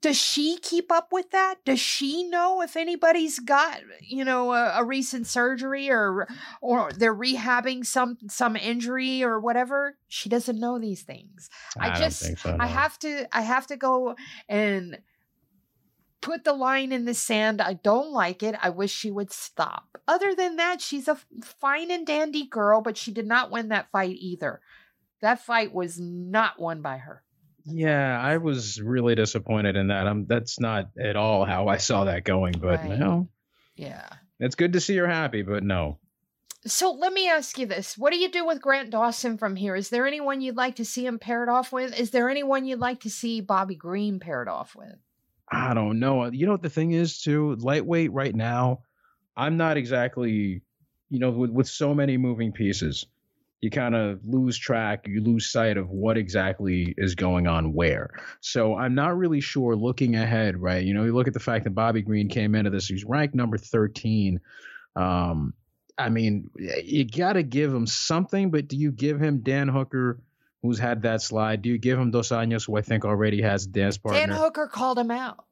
Does 0.00 0.16
she 0.16 0.58
keep 0.58 0.92
up 0.92 1.08
with 1.12 1.30
that? 1.30 1.56
Does 1.64 1.80
she 1.80 2.24
know 2.24 2.62
if 2.62 2.76
anybody's 2.76 3.38
got, 3.38 3.80
you 4.00 4.24
know, 4.24 4.52
a, 4.52 4.80
a 4.80 4.84
recent 4.84 5.26
surgery 5.26 5.90
or 5.90 6.28
or 6.60 6.92
they're 6.92 7.14
rehabbing 7.14 7.84
some 7.84 8.18
some 8.28 8.56
injury 8.56 9.22
or 9.22 9.40
whatever? 9.40 9.96
She 10.08 10.28
doesn't 10.28 10.60
know 10.60 10.78
these 10.78 11.02
things. 11.02 11.48
I, 11.78 11.90
I 11.90 11.98
just 11.98 12.38
so, 12.38 12.56
no. 12.56 12.64
I 12.64 12.66
have 12.66 12.98
to 13.00 13.26
I 13.36 13.42
have 13.42 13.66
to 13.68 13.76
go 13.76 14.16
and 14.48 14.98
put 16.20 16.44
the 16.44 16.52
line 16.52 16.92
in 16.92 17.04
the 17.04 17.14
sand. 17.14 17.60
I 17.60 17.74
don't 17.74 18.10
like 18.10 18.42
it. 18.42 18.56
I 18.60 18.70
wish 18.70 18.92
she 18.92 19.10
would 19.10 19.32
stop. 19.32 19.98
Other 20.08 20.34
than 20.34 20.56
that, 20.56 20.80
she's 20.80 21.08
a 21.08 21.18
fine 21.42 21.90
and 21.90 22.06
dandy 22.06 22.46
girl, 22.46 22.80
but 22.80 22.96
she 22.96 23.12
did 23.12 23.26
not 23.26 23.50
win 23.50 23.68
that 23.68 23.90
fight 23.92 24.16
either. 24.18 24.60
That 25.20 25.40
fight 25.40 25.72
was 25.72 25.98
not 26.00 26.60
won 26.60 26.82
by 26.82 26.98
her. 26.98 27.22
Yeah, 27.66 28.20
I 28.20 28.36
was 28.36 28.80
really 28.80 29.16
disappointed 29.16 29.76
in 29.76 29.88
that. 29.88 30.06
I'm 30.06 30.26
that's 30.26 30.60
not 30.60 30.90
at 31.02 31.16
all 31.16 31.44
how 31.44 31.68
I 31.68 31.78
saw 31.78 32.04
that 32.04 32.24
going, 32.24 32.54
but 32.60 32.80
right. 32.80 32.98
no. 32.98 33.28
Yeah. 33.74 34.08
It's 34.38 34.54
good 34.54 34.74
to 34.74 34.80
see 34.80 34.96
her 34.96 35.06
happy, 35.06 35.42
but 35.42 35.62
no. 35.62 35.98
So 36.66 36.92
let 36.92 37.12
me 37.12 37.28
ask 37.28 37.58
you 37.58 37.66
this. 37.66 37.96
What 37.96 38.12
do 38.12 38.18
you 38.18 38.30
do 38.30 38.44
with 38.44 38.60
Grant 38.60 38.90
Dawson 38.90 39.38
from 39.38 39.56
here? 39.56 39.76
Is 39.76 39.88
there 39.88 40.06
anyone 40.06 40.40
you'd 40.40 40.56
like 40.56 40.76
to 40.76 40.84
see 40.84 41.06
him 41.06 41.18
paired 41.18 41.48
off 41.48 41.72
with? 41.72 41.98
Is 41.98 42.10
there 42.10 42.28
anyone 42.28 42.64
you'd 42.64 42.80
like 42.80 43.00
to 43.00 43.10
see 43.10 43.40
Bobby 43.40 43.76
Green 43.76 44.18
paired 44.18 44.48
off 44.48 44.74
with? 44.74 44.96
I 45.50 45.74
don't 45.74 46.00
know. 46.00 46.24
Uh, 46.24 46.30
you 46.30 46.46
know 46.46 46.52
what 46.52 46.62
the 46.62 46.70
thing 46.70 46.90
is 46.90 47.20
too? 47.20 47.54
Lightweight 47.56 48.12
right 48.12 48.34
now, 48.34 48.80
I'm 49.36 49.56
not 49.56 49.76
exactly, 49.76 50.62
you 51.08 51.18
know, 51.20 51.30
with, 51.30 51.50
with 51.50 51.68
so 51.68 51.94
many 51.94 52.16
moving 52.16 52.52
pieces, 52.52 53.06
you 53.60 53.70
kind 53.70 53.94
of 53.94 54.20
lose 54.24 54.58
track, 54.58 55.06
you 55.06 55.22
lose 55.22 55.50
sight 55.50 55.76
of 55.76 55.88
what 55.88 56.18
exactly 56.18 56.94
is 56.98 57.14
going 57.14 57.46
on 57.46 57.72
where. 57.72 58.10
So 58.40 58.76
I'm 58.76 58.94
not 58.94 59.16
really 59.16 59.40
sure 59.40 59.74
looking 59.74 60.14
ahead, 60.14 60.56
right? 60.56 60.84
You 60.84 60.94
know, 60.94 61.04
you 61.04 61.14
look 61.14 61.26
at 61.26 61.34
the 61.34 61.40
fact 61.40 61.64
that 61.64 61.70
Bobby 61.70 62.02
Green 62.02 62.28
came 62.28 62.54
into 62.54 62.70
this, 62.70 62.86
he's 62.86 63.04
ranked 63.04 63.34
number 63.34 63.56
13. 63.56 64.40
Um, 64.94 65.54
I 65.98 66.10
mean, 66.10 66.50
you 66.84 67.06
got 67.06 67.34
to 67.34 67.42
give 67.42 67.72
him 67.72 67.86
something, 67.86 68.50
but 68.50 68.68
do 68.68 68.76
you 68.76 68.92
give 68.92 69.18
him 69.18 69.40
Dan 69.40 69.68
Hooker, 69.68 70.20
who's 70.62 70.78
had 70.78 71.02
that 71.02 71.22
slide? 71.22 71.62
Do 71.62 71.70
you 71.70 71.78
give 71.78 71.98
him 71.98 72.10
Dos 72.10 72.28
Anjos, 72.28 72.66
who 72.66 72.76
I 72.76 72.82
think 72.82 73.06
already 73.06 73.40
has 73.40 73.64
a 73.64 73.68
dance 73.68 73.96
partner? 73.96 74.26
Dan 74.26 74.36
Hooker 74.36 74.66
called 74.66 74.98
him 74.98 75.10
out. 75.10 75.45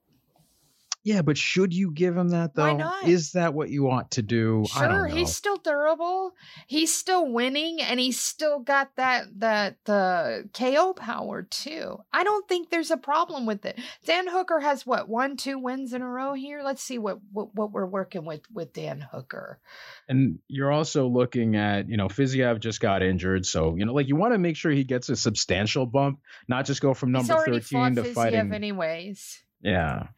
Yeah, 1.04 1.20
but 1.20 1.36
should 1.36 1.74
you 1.74 1.90
give 1.90 2.16
him 2.16 2.30
that 2.30 2.54
though? 2.54 2.62
Why 2.62 2.72
not? 2.72 3.06
Is 3.06 3.32
that 3.32 3.52
what 3.52 3.68
you 3.68 3.90
ought 3.90 4.12
to 4.12 4.22
do? 4.22 4.64
Sure, 4.66 5.06
he's 5.06 5.34
still 5.34 5.58
durable. 5.58 6.32
He's 6.66 6.94
still 6.94 7.30
winning, 7.30 7.82
and 7.82 8.00
he's 8.00 8.18
still 8.18 8.58
got 8.58 8.96
that 8.96 9.26
that 9.40 9.76
the 9.84 10.48
KO 10.54 10.94
power 10.94 11.42
too. 11.42 11.98
I 12.10 12.24
don't 12.24 12.48
think 12.48 12.70
there's 12.70 12.90
a 12.90 12.96
problem 12.96 13.44
with 13.44 13.66
it. 13.66 13.78
Dan 14.06 14.26
Hooker 14.26 14.60
has 14.60 14.86
what 14.86 15.06
one, 15.06 15.36
two 15.36 15.58
wins 15.58 15.92
in 15.92 16.00
a 16.00 16.08
row 16.08 16.32
here. 16.32 16.62
Let's 16.64 16.82
see 16.82 16.96
what 16.96 17.18
what, 17.30 17.54
what 17.54 17.70
we're 17.70 17.84
working 17.84 18.24
with 18.24 18.40
with 18.50 18.72
Dan 18.72 19.06
Hooker. 19.12 19.60
And 20.08 20.38
you're 20.48 20.72
also 20.72 21.06
looking 21.06 21.54
at 21.54 21.86
you 21.86 21.98
know 21.98 22.08
Fiziev 22.08 22.60
just 22.60 22.80
got 22.80 23.02
injured, 23.02 23.44
so 23.44 23.76
you 23.76 23.84
know 23.84 23.92
like 23.92 24.08
you 24.08 24.16
want 24.16 24.32
to 24.32 24.38
make 24.38 24.56
sure 24.56 24.72
he 24.72 24.84
gets 24.84 25.10
a 25.10 25.16
substantial 25.16 25.84
bump, 25.84 26.20
not 26.48 26.64
just 26.64 26.80
go 26.80 26.94
from 26.94 27.12
number 27.12 27.34
thirteen 27.44 27.94
to 27.96 28.04
Fiziev 28.04 28.14
fighting. 28.14 28.54
anyways. 28.54 29.43
Yeah. 29.64 30.08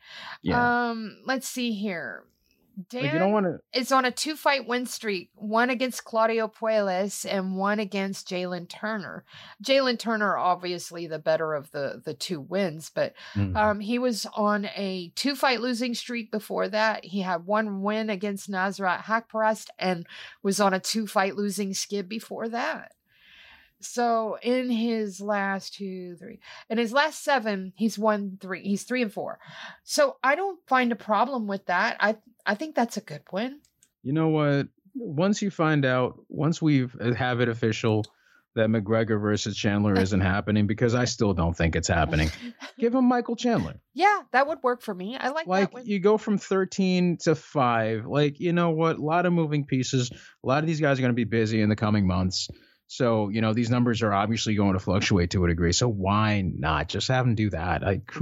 Yeah. 0.43 0.89
Um, 0.91 1.19
let's 1.25 1.49
see 1.49 1.73
here. 1.73 2.25
Dan 2.91 3.05
like 3.05 3.13
you 3.15 3.19
don't 3.19 3.33
want 3.33 3.47
to. 3.47 3.59
is 3.81 3.91
on 3.91 4.05
a 4.05 4.11
two 4.11 4.37
fight 4.37 4.67
win 4.69 4.85
streak, 4.85 5.31
one 5.35 5.71
against 5.71 6.05
Claudio 6.05 6.47
Puelles 6.47 7.25
and 7.25 7.57
one 7.57 7.79
against 7.79 8.29
Jalen 8.29 8.69
Turner. 8.69 9.25
Jalen 9.65 9.99
Turner, 9.99 10.37
obviously 10.37 11.07
the 11.07 11.19
better 11.19 11.55
of 11.55 11.71
the 11.71 12.03
the 12.05 12.13
two 12.13 12.39
wins, 12.39 12.91
but 12.95 13.15
Mm. 13.35 13.57
um, 13.57 13.81
he 13.81 13.99
was 13.99 14.27
on 14.37 14.67
a 14.77 15.11
two 15.17 15.35
fight 15.35 15.63
losing 15.63 15.95
streak 15.95 16.31
before 16.31 16.69
that. 16.69 17.07
He 17.07 17.23
had 17.23 17.47
one 17.47 17.81
win 17.81 18.11
against 18.11 18.51
Nasrat 18.51 19.05
Haqparast 19.05 19.69
and 19.79 20.07
was 20.43 20.61
on 20.61 20.75
a 20.75 20.81
two 20.81 21.07
fight 21.07 21.35
losing 21.35 21.73
skid 21.73 22.11
before 22.11 22.47
that. 22.51 22.93
So 23.87 24.39
in 24.43 24.71
his 24.71 25.21
last 25.21 25.75
two, 25.75 26.17
three, 26.17 26.41
in 26.69 26.79
his 26.79 26.93
last 26.93 27.23
seven, 27.25 27.73
he's 27.77 27.99
won 27.99 28.39
three. 28.41 28.63
He's 28.63 28.83
three 28.85 29.03
and 29.03 29.13
four. 29.13 29.39
So 29.85 30.17
I 30.23 30.35
don't 30.35 30.59
find 30.67 30.93
a 30.93 30.97
problem 30.97 31.47
with 31.47 31.67
that. 31.67 31.97
I 32.01 32.17
I 32.45 32.55
think 32.55 32.75
that's 32.75 32.97
a 32.97 33.01
good 33.01 33.23
win. 33.33 33.61
you 34.03 34.13
know 34.13 34.29
what? 34.29 34.69
Once 34.95 35.43
you 35.43 35.51
find 35.51 35.85
out, 35.85 36.19
once 36.29 36.63
we 36.63 36.85
uh, 36.85 37.13
have 37.15 37.41
it 37.41 37.49
official 37.49 38.05
that 38.55 38.69
McGregor 38.71 39.21
versus 39.21 39.55
Chandler 39.57 39.93
isn't 40.01 40.21
happening, 40.23 40.67
because 40.67 40.95
I 40.95 41.05
still 41.05 41.35
don't 41.35 41.55
think 41.55 41.77
it's 41.77 41.89
happening. 41.89 42.31
Give 42.79 42.95
him 42.95 43.05
Michael 43.05 43.37
Chandler. 43.37 43.75
Yeah, 43.93 44.21
that 44.33 44.47
would 44.47 44.63
work 44.63 44.83
for 44.83 44.95
me. 44.95 45.17
I 45.17 45.29
like, 45.31 45.47
like 45.47 45.71
you 45.85 46.01
go 46.01 46.19
from 46.19 46.37
13 46.37 47.17
to 47.23 47.35
5 47.35 48.05
like 48.07 48.39
you 48.41 48.53
know 48.53 48.71
what 48.71 48.97
a 48.99 49.03
lot 49.03 49.25
of 49.25 49.33
moving 49.33 49.65
pieces 49.65 50.11
a 50.11 50.47
lot 50.47 50.63
of 50.63 50.67
these 50.67 50.81
guys 50.81 50.99
are 50.99 51.03
going 51.03 51.13
to 51.13 51.15
be 51.15 51.25
busy 51.25 51.63
in 51.63 51.71
the 51.71 51.77
coming 51.77 52.07
months 52.07 52.49
so 52.87 53.29
you 53.29 53.41
know 53.41 53.53
these 53.53 53.71
numbers 53.71 54.03
are 54.03 54.13
obviously 54.13 54.55
going 54.55 54.75
to 54.75 54.79
fluctuate 54.81 55.31
to 55.31 55.45
a 55.45 55.49
degree. 55.49 55.73
So 55.73 55.89
why 55.89 56.43
not 56.43 56.89
just 56.89 57.09
have 57.09 57.25
them 57.25 57.35
do 57.35 57.51
that? 57.51 57.83
Like 57.83 58.13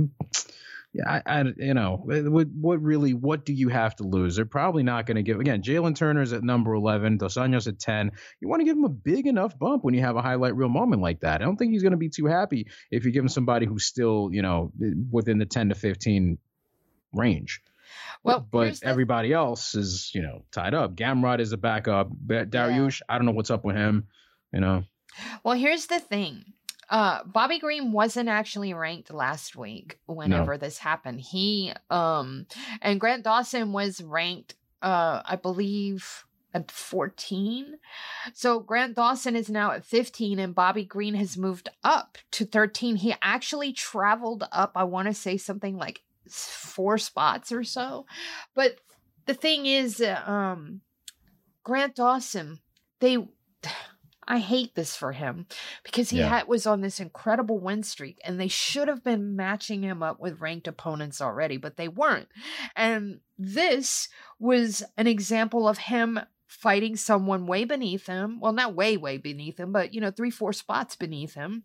yeah 0.97 1.21
i, 1.27 1.41
I 1.41 1.45
you 1.57 1.75
know 1.75 2.01
what, 2.05 2.47
what 2.49 2.81
really 2.81 3.15
what 3.15 3.45
do 3.45 3.53
you 3.53 3.69
have 3.69 3.97
to 3.97 4.05
lose? 4.05 4.37
They're 4.37 4.45
probably 4.45 4.85
not 4.85 5.07
going 5.07 5.17
to 5.17 5.23
give 5.25 5.41
again 5.41 5.63
jalen 5.63 5.97
turner's 5.97 6.33
at 6.33 6.45
number 6.45 6.73
11 6.73 7.19
dos 7.19 7.35
Anjos 7.35 7.67
at 7.67 7.81
10 7.81 8.13
you 8.41 8.49
want 8.49 8.61
to 8.61 8.65
give 8.65 8.77
him 8.77 8.85
a 8.85 8.89
big 8.89 9.27
enough 9.27 9.59
bump 9.59 9.83
when 9.83 9.95
you 9.95 10.03
have 10.03 10.15
a 10.17 10.23
highlight 10.23 10.55
reel 10.55 10.69
moment 10.69 11.03
like 11.03 11.21
that. 11.21 11.43
I 11.43 11.45
don't 11.45 11.57
think 11.57 11.73
he's 11.73 11.83
going 11.83 11.93
to 11.93 11.99
be 11.99 12.11
too 12.11 12.27
happy 12.27 12.69
if 12.93 13.05
you 13.05 13.11
give 13.11 13.25
him 13.25 13.29
somebody 13.29 13.67
who's 13.67 13.85
still 13.87 14.29
you 14.33 14.43
know 14.43 14.73
within 15.11 15.39
the 15.39 15.47
10 15.47 15.71
to 15.71 15.75
15 15.75 16.39
range. 17.13 17.61
Well, 18.23 18.47
but 18.49 18.65
here's 18.65 18.81
the- 18.81 18.87
everybody 18.87 19.33
else 19.33 19.75
is, 19.75 20.11
you 20.15 20.23
know, 20.23 20.45
tied 20.51 20.75
up. 20.75 20.97
Gamrot 20.97 21.41
is 21.41 21.53
a 21.53 21.57
backup. 21.59 22.09
Dariush, 22.27 23.03
I 23.09 23.19
don't 23.19 23.27
know 23.27 23.33
what's 23.33 23.51
up 23.51 23.65
with 23.65 23.77
him. 23.77 24.07
You 24.55 24.61
know, 24.61 24.85
Well, 25.43 25.57
here's 25.57 25.87
the 25.87 25.99
thing. 25.99 26.45
Uh, 26.89 27.25
Bobby 27.25 27.59
Green 27.59 27.93
wasn't 27.93 28.29
actually 28.29 28.73
ranked 28.73 29.13
last 29.13 29.57
week 29.57 29.99
whenever 30.07 30.57
this 30.57 30.79
happened. 30.79 31.21
He 31.21 31.73
um 31.91 32.47
and 32.81 33.01
Grant 33.01 33.25
Dawson 33.25 33.73
was 33.73 34.01
ranked 34.01 34.55
uh 34.83 35.23
I 35.25 35.37
believe 35.37 36.25
at 36.53 36.71
14. 36.71 37.79
So 38.33 38.61
Grant 38.61 38.95
Dawson 38.95 39.35
is 39.35 39.51
now 39.51 39.73
at 39.73 39.85
15 39.85 40.39
and 40.39 40.55
Bobby 40.55 40.85
Green 40.85 41.15
has 41.15 41.37
moved 41.37 41.69
up 41.83 42.17
to 42.31 42.45
13. 42.45 42.97
He 42.97 43.13
actually 43.21 43.73
traveled 43.73 44.47
up, 44.53 44.73
I 44.77 44.85
want 44.85 45.09
to 45.09 45.15
say 45.15 45.37
something 45.37 45.77
like 45.77 46.03
four 46.29 46.97
spots 46.97 47.51
or 47.51 47.65
so. 47.65 48.07
But 48.55 48.77
the 49.27 49.35
thing 49.35 49.67
is 49.67 50.01
uh, 50.01 50.23
um 50.27 50.83
Grant 51.65 51.97
Dawson, 51.97 52.61
they 53.01 53.17
I 54.27 54.39
hate 54.39 54.75
this 54.75 54.97
for 54.97 55.13
him 55.13 55.47
because 55.83 56.11
he 56.11 56.19
Yeah. 56.19 56.29
had, 56.29 56.49
was 56.49 56.67
on 56.67 56.81
this 56.81 57.01
incredible 57.01 57.59
win 57.59 57.83
streak 57.83 58.21
and 58.25 58.41
they 58.41 58.49
should 58.49 58.89
have 58.89 59.05
been 59.05 59.37
matching 59.37 59.83
him 59.83 60.03
up 60.03 60.21
with 60.21 60.41
ranked 60.41 60.67
opponents 60.69 61.21
already, 61.21 61.57
but 61.57 61.77
they 61.77 61.89
weren't. 61.89 62.29
And 62.77 63.21
this 63.39 64.09
was 64.39 64.83
an 64.97 65.07
example 65.07 65.69
of 65.69 65.79
him 65.79 66.21
fighting 66.47 66.97
someone 66.97 67.47
way 67.47 67.65
beneath 67.65 68.07
him. 68.07 68.41
Well, 68.41 68.53
not 68.53 68.75
way, 68.75 68.97
way 68.97 69.17
beneath 69.19 69.59
him, 69.59 69.73
but 69.73 69.93
you 69.93 70.01
know, 70.01 70.11
three, 70.11 70.31
four 70.31 70.53
spots 70.53 70.97
beneath 70.97 71.35
him. 71.35 71.65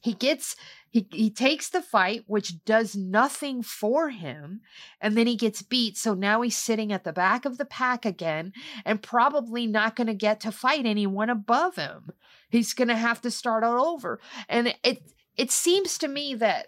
He 0.00 0.12
gets 0.12 0.56
he 0.90 1.06
he 1.10 1.30
takes 1.30 1.70
the 1.70 1.80
fight, 1.80 2.24
which 2.26 2.64
does 2.64 2.94
nothing 2.94 3.62
for 3.62 4.10
him, 4.10 4.60
and 5.00 5.16
then 5.16 5.26
he 5.26 5.36
gets 5.36 5.62
beat. 5.62 5.96
So 5.96 6.14
now 6.14 6.42
he's 6.42 6.56
sitting 6.56 6.92
at 6.92 7.04
the 7.04 7.12
back 7.12 7.44
of 7.44 7.56
the 7.56 7.64
pack 7.64 8.04
again 8.04 8.52
and 8.84 9.02
probably 9.02 9.66
not 9.66 9.96
going 9.96 10.08
to 10.08 10.14
get 10.14 10.40
to 10.40 10.52
fight 10.52 10.84
anyone 10.84 11.30
above 11.30 11.76
him. 11.76 12.12
He's 12.50 12.74
going 12.74 12.88
to 12.88 12.96
have 12.96 13.22
to 13.22 13.30
start 13.30 13.64
all 13.64 13.86
over. 13.86 14.20
And 14.48 14.74
it 14.84 15.10
it 15.36 15.50
seems 15.50 15.96
to 15.98 16.08
me 16.08 16.34
that 16.34 16.66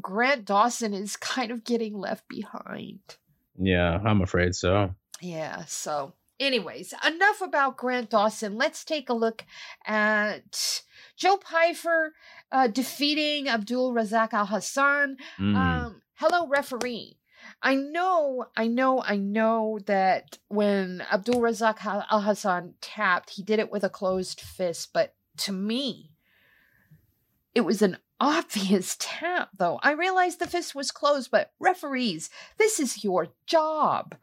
Grant 0.00 0.44
Dawson 0.44 0.94
is 0.94 1.16
kind 1.16 1.50
of 1.50 1.64
getting 1.64 1.98
left 1.98 2.28
behind. 2.28 3.00
yeah, 3.58 3.98
I'm 4.04 4.22
afraid 4.22 4.54
so. 4.54 4.94
Yeah, 5.20 5.64
so 5.64 6.12
anyways, 6.38 6.94
enough 7.06 7.40
about 7.40 7.76
Grant 7.76 8.10
Dawson. 8.10 8.56
Let's 8.56 8.84
take 8.84 9.08
a 9.08 9.14
look 9.14 9.44
at 9.86 10.82
Joe 11.16 11.36
Pyfer 11.36 12.14
uh, 12.52 12.68
defeating 12.68 13.48
Abdul 13.48 13.92
Razak 13.92 14.32
Al 14.32 14.46
Hassan. 14.46 15.16
Mm. 15.38 15.56
Um, 15.56 16.02
hello, 16.14 16.46
referee. 16.46 17.18
I 17.62 17.74
know, 17.74 18.46
I 18.56 18.66
know, 18.66 19.02
I 19.02 19.16
know 19.16 19.78
that 19.86 20.38
when 20.48 21.02
Abdul 21.12 21.40
Razak 21.40 21.84
Al 21.84 22.20
Hassan 22.20 22.74
tapped, 22.80 23.30
he 23.30 23.42
did 23.42 23.58
it 23.58 23.70
with 23.70 23.84
a 23.84 23.88
closed 23.88 24.40
fist, 24.40 24.90
but 24.92 25.14
to 25.38 25.52
me, 25.52 26.10
it 27.54 27.60
was 27.62 27.82
an 27.82 27.98
obvious 28.20 28.96
tap, 29.00 29.50
though. 29.56 29.78
I 29.82 29.92
realized 29.92 30.38
the 30.38 30.46
fist 30.46 30.74
was 30.74 30.90
closed, 30.90 31.30
but 31.30 31.52
referees, 31.60 32.30
this 32.58 32.80
is 32.80 33.04
your 33.04 33.28
job. 33.46 34.14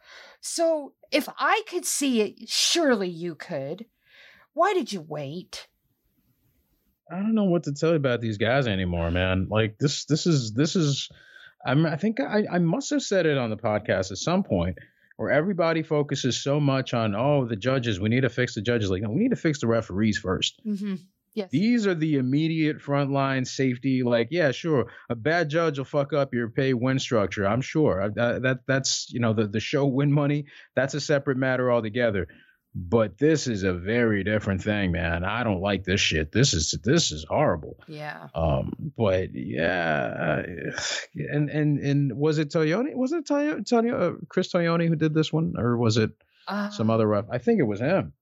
So 0.41 0.93
if 1.11 1.27
I 1.37 1.63
could 1.67 1.85
see 1.85 2.21
it, 2.21 2.49
surely 2.49 3.09
you 3.09 3.35
could. 3.35 3.85
Why 4.53 4.73
did 4.73 4.91
you 4.91 5.01
wait? 5.01 5.67
I 7.11 7.17
don't 7.17 7.35
know 7.35 7.45
what 7.45 7.63
to 7.63 7.73
tell 7.73 7.91
you 7.91 7.95
about 7.95 8.21
these 8.21 8.37
guys 8.37 8.67
anymore, 8.67 9.11
man. 9.11 9.47
Like 9.49 9.77
this, 9.77 10.05
this 10.05 10.25
is 10.25 10.53
this 10.53 10.75
is. 10.75 11.09
I'm, 11.65 11.85
I 11.85 11.95
think 11.95 12.19
I, 12.19 12.43
I 12.51 12.59
must 12.59 12.89
have 12.89 13.01
said 13.01 13.25
it 13.25 13.37
on 13.37 13.49
the 13.49 13.57
podcast 13.57 14.11
at 14.11 14.17
some 14.17 14.43
point 14.43 14.77
where 15.15 15.31
everybody 15.31 15.83
focuses 15.83 16.41
so 16.41 16.59
much 16.59 16.93
on 16.93 17.15
oh 17.15 17.45
the 17.45 17.55
judges. 17.55 17.99
We 17.99 18.09
need 18.09 18.21
to 18.21 18.29
fix 18.29 18.55
the 18.55 18.61
judges. 18.61 18.89
Like 18.89 19.01
no, 19.01 19.09
we 19.09 19.21
need 19.21 19.29
to 19.29 19.35
fix 19.35 19.59
the 19.59 19.67
referees 19.67 20.17
first. 20.17 20.61
Mm-hmm. 20.65 20.95
Yes. 21.35 21.49
These 21.51 21.87
are 21.87 21.95
the 21.95 22.15
immediate 22.17 22.77
frontline 22.79 23.47
safety. 23.47 24.03
Like, 24.03 24.27
yeah, 24.31 24.51
sure, 24.51 24.87
a 25.09 25.15
bad 25.15 25.49
judge 25.49 25.77
will 25.79 25.85
fuck 25.85 26.13
up 26.13 26.33
your 26.33 26.49
pay 26.49 26.73
win 26.73 26.99
structure. 26.99 27.47
I'm 27.47 27.61
sure 27.61 28.01
Uh, 28.03 28.39
that 28.39 28.59
that's 28.67 29.11
you 29.11 29.19
know 29.19 29.33
the 29.33 29.47
the 29.47 29.59
show 29.59 29.85
win 29.87 30.11
money. 30.11 30.45
That's 30.75 30.93
a 30.93 31.01
separate 31.01 31.37
matter 31.37 31.71
altogether. 31.71 32.27
But 32.75 33.19
this 33.19 33.45
is 33.45 33.61
a 33.61 33.71
very 33.73 34.23
different 34.23 34.63
thing, 34.63 34.91
man. 34.91 35.23
I 35.23 35.43
don't 35.43 35.61
like 35.61 35.83
this 35.83 36.01
shit. 36.01 36.31
This 36.31 36.55
is 36.55 36.71
this 36.83 37.11
is 37.11 37.23
horrible. 37.29 37.77
yeah. 37.87 38.27
Um, 38.33 38.71
but 38.97 39.29
yeah, 39.33 40.43
uh, 40.47 40.71
and 41.15 41.49
and 41.49 41.79
and 41.79 42.17
was 42.17 42.39
it 42.39 42.49
Tognoni? 42.49 42.95
Was 42.95 43.11
it 43.13 43.27
Toyo, 43.27 43.61
Toyo, 43.61 43.95
uh, 43.97 44.13
Chris 44.27 44.51
Tognoni 44.51 44.87
who 44.87 44.95
did 44.95 45.13
this 45.13 45.31
one, 45.31 45.53
or 45.57 45.77
was 45.77 45.97
it 45.97 46.11
Uh, 46.47 46.69
some 46.71 46.89
other 46.89 47.07
ref? 47.07 47.25
I 47.31 47.37
think 47.37 47.59
it 47.59 47.63
was 47.63 47.79
him. 47.79 48.13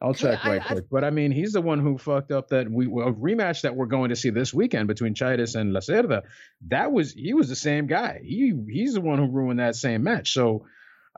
I'll 0.00 0.14
check 0.14 0.44
I- 0.44 0.48
right 0.50 0.62
I- 0.64 0.72
quick. 0.74 0.84
But 0.90 1.04
I 1.04 1.10
mean, 1.10 1.32
he's 1.32 1.52
the 1.52 1.60
one 1.60 1.80
who 1.80 1.98
fucked 1.98 2.30
up 2.30 2.48
that 2.48 2.70
we 2.70 2.86
a 2.86 3.12
rematch 3.12 3.62
that 3.62 3.74
we're 3.76 3.86
going 3.86 4.10
to 4.10 4.16
see 4.16 4.30
this 4.30 4.54
weekend 4.54 4.88
between 4.88 5.14
Chairez 5.14 5.54
and 5.54 5.72
Lacerda. 5.74 6.22
That 6.68 6.92
was 6.92 7.12
he 7.12 7.34
was 7.34 7.48
the 7.48 7.56
same 7.56 7.86
guy. 7.86 8.20
He 8.24 8.52
he's 8.68 8.94
the 8.94 9.00
one 9.00 9.18
who 9.18 9.26
ruined 9.30 9.58
that 9.60 9.76
same 9.76 10.02
match. 10.04 10.32
So 10.32 10.66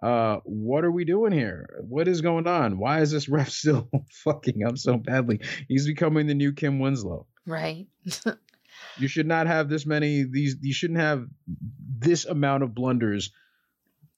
Uh, 0.02 0.38
what 0.44 0.82
are 0.82 0.90
we 0.90 1.04
doing 1.04 1.30
here? 1.30 1.68
What 1.86 2.08
is 2.08 2.22
going 2.22 2.46
on? 2.46 2.78
Why 2.78 3.02
is 3.02 3.10
this 3.10 3.28
ref 3.36 3.50
still 3.50 3.90
fucking 4.24 4.64
up 4.64 4.78
so 4.78 4.96
badly? 4.96 5.40
He's 5.68 5.86
becoming 5.86 6.26
the 6.26 6.34
new 6.34 6.52
Kim 6.54 6.78
Winslow. 6.78 7.26
Right. 7.46 7.86
you 8.98 9.08
should 9.08 9.26
not 9.26 9.46
have 9.46 9.68
this 9.68 9.84
many 9.84 10.22
these 10.22 10.56
you 10.62 10.72
shouldn't 10.72 11.00
have 11.00 11.26
this 11.98 12.24
amount 12.24 12.62
of 12.62 12.74
blunders 12.74 13.30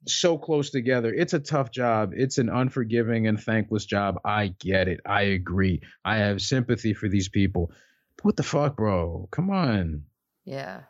so 0.07 0.39
close 0.39 0.71
together. 0.71 1.13
It's 1.13 1.33
a 1.33 1.39
tough 1.39 1.71
job. 1.71 2.13
It's 2.15 2.39
an 2.39 2.49
unforgiving 2.49 3.27
and 3.27 3.41
thankless 3.41 3.85
job. 3.85 4.21
I 4.25 4.55
get 4.59 4.89
it. 4.89 5.01
I 5.07 5.23
agree. 5.23 5.83
I 6.05 6.17
have 6.17 6.43
sympathy 6.43 6.95
for 6.95 7.09
these 7.09 7.29
people. 7.29 7.73
What 8.23 8.37
the 8.37 8.43
fuck, 8.43 8.77
bro? 8.77 9.29
Come 9.31 9.51
on. 9.51 10.05
Yeah. 10.45 10.81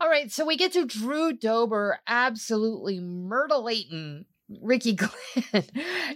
All 0.00 0.08
right, 0.08 0.30
so 0.30 0.44
we 0.44 0.56
get 0.56 0.72
to 0.72 0.86
Drew 0.86 1.32
Dober 1.32 1.98
absolutely 2.06 3.00
myrtleating 3.00 4.26
Ricky 4.62 4.92
Glenn. 4.94 5.64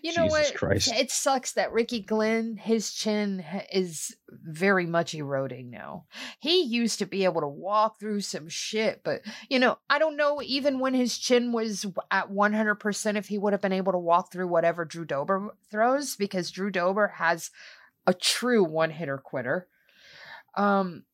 you 0.03 0.15
know 0.15 0.25
Jesus 0.25 0.31
what? 0.31 0.55
Christ. 0.55 0.93
It 0.93 1.11
sucks 1.11 1.53
that 1.53 1.73
Ricky 1.73 2.01
Glenn, 2.01 2.57
his 2.57 2.93
chin 2.93 3.45
is 3.73 4.17
very 4.31 4.87
much 4.87 5.15
eroding 5.15 5.71
now. 5.71 6.07
He 6.39 6.63
used 6.63 6.99
to 7.01 7.07
be 7.07 7.25
able 7.25 7.43
to 7.43 7.49
walk 7.49 8.01
through 8.01 8.23
some 8.23 8.49
shit, 8.49 9.03
but 9.05 9.21
you 9.49 9.59
know, 9.59 9.79
I 9.91 9.99
don't 9.99 10.17
know 10.17 10.41
even 10.43 10.79
when 10.79 10.95
his 10.95 11.19
chin 11.19 11.53
was 11.53 11.87
at 12.11 12.31
100% 12.31 13.17
if 13.17 13.29
he 13.29 13.39
would 13.39 13.53
have 13.53 13.63
been 13.63 13.73
able 13.73 13.93
to 13.93 13.99
walk 13.99 14.33
through 14.33 14.49
whatever 14.49 14.85
Drew 14.85 15.05
Dober 15.05 15.55
throws 15.71 16.17
because 16.17 16.51
Drew 16.51 16.71
Dober 16.71 17.09
has 17.17 17.51
a 18.07 18.15
true 18.15 18.65
one-hitter 18.65 19.19
quitter. 19.19 19.69
Um 20.55 21.05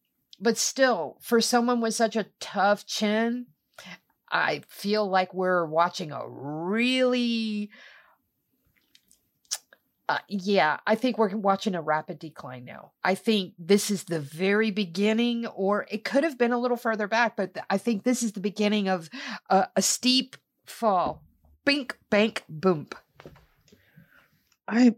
but 0.40 0.56
still, 0.56 1.16
for 1.20 1.40
someone 1.40 1.80
with 1.80 1.94
such 1.94 2.14
a 2.14 2.26
tough 2.38 2.86
chin, 2.86 3.46
I 4.30 4.62
feel 4.68 5.08
like 5.08 5.32
we're 5.34 5.64
watching 5.64 6.12
a 6.12 6.28
really 6.28 7.70
uh, 10.08 10.18
yeah, 10.26 10.78
I 10.86 10.94
think 10.94 11.18
we're 11.18 11.36
watching 11.36 11.74
a 11.74 11.82
rapid 11.82 12.18
decline 12.18 12.64
now. 12.64 12.92
I 13.04 13.14
think 13.14 13.52
this 13.58 13.90
is 13.90 14.04
the 14.04 14.20
very 14.20 14.70
beginning, 14.70 15.46
or 15.46 15.86
it 15.90 16.02
could 16.02 16.24
have 16.24 16.38
been 16.38 16.52
a 16.52 16.58
little 16.58 16.78
further 16.78 17.06
back, 17.06 17.36
but 17.36 17.54
th- 17.54 17.66
I 17.68 17.76
think 17.76 18.04
this 18.04 18.22
is 18.22 18.32
the 18.32 18.40
beginning 18.40 18.88
of 18.88 19.10
a, 19.50 19.68
a 19.76 19.82
steep 19.82 20.36
fall. 20.64 21.22
Bink, 21.66 21.98
bank, 22.08 22.42
boom. 22.48 22.88
I, 24.66 24.94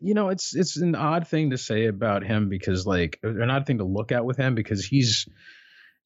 you 0.00 0.14
know, 0.14 0.30
it's 0.30 0.54
it's 0.54 0.76
an 0.76 0.94
odd 0.94 1.28
thing 1.28 1.50
to 1.50 1.58
say 1.58 1.86
about 1.86 2.24
him 2.24 2.48
because 2.48 2.86
like 2.86 3.18
an 3.22 3.50
odd 3.50 3.66
thing 3.66 3.78
to 3.78 3.84
look 3.84 4.12
at 4.12 4.24
with 4.24 4.38
him 4.38 4.54
because 4.54 4.84
he's 4.84 5.28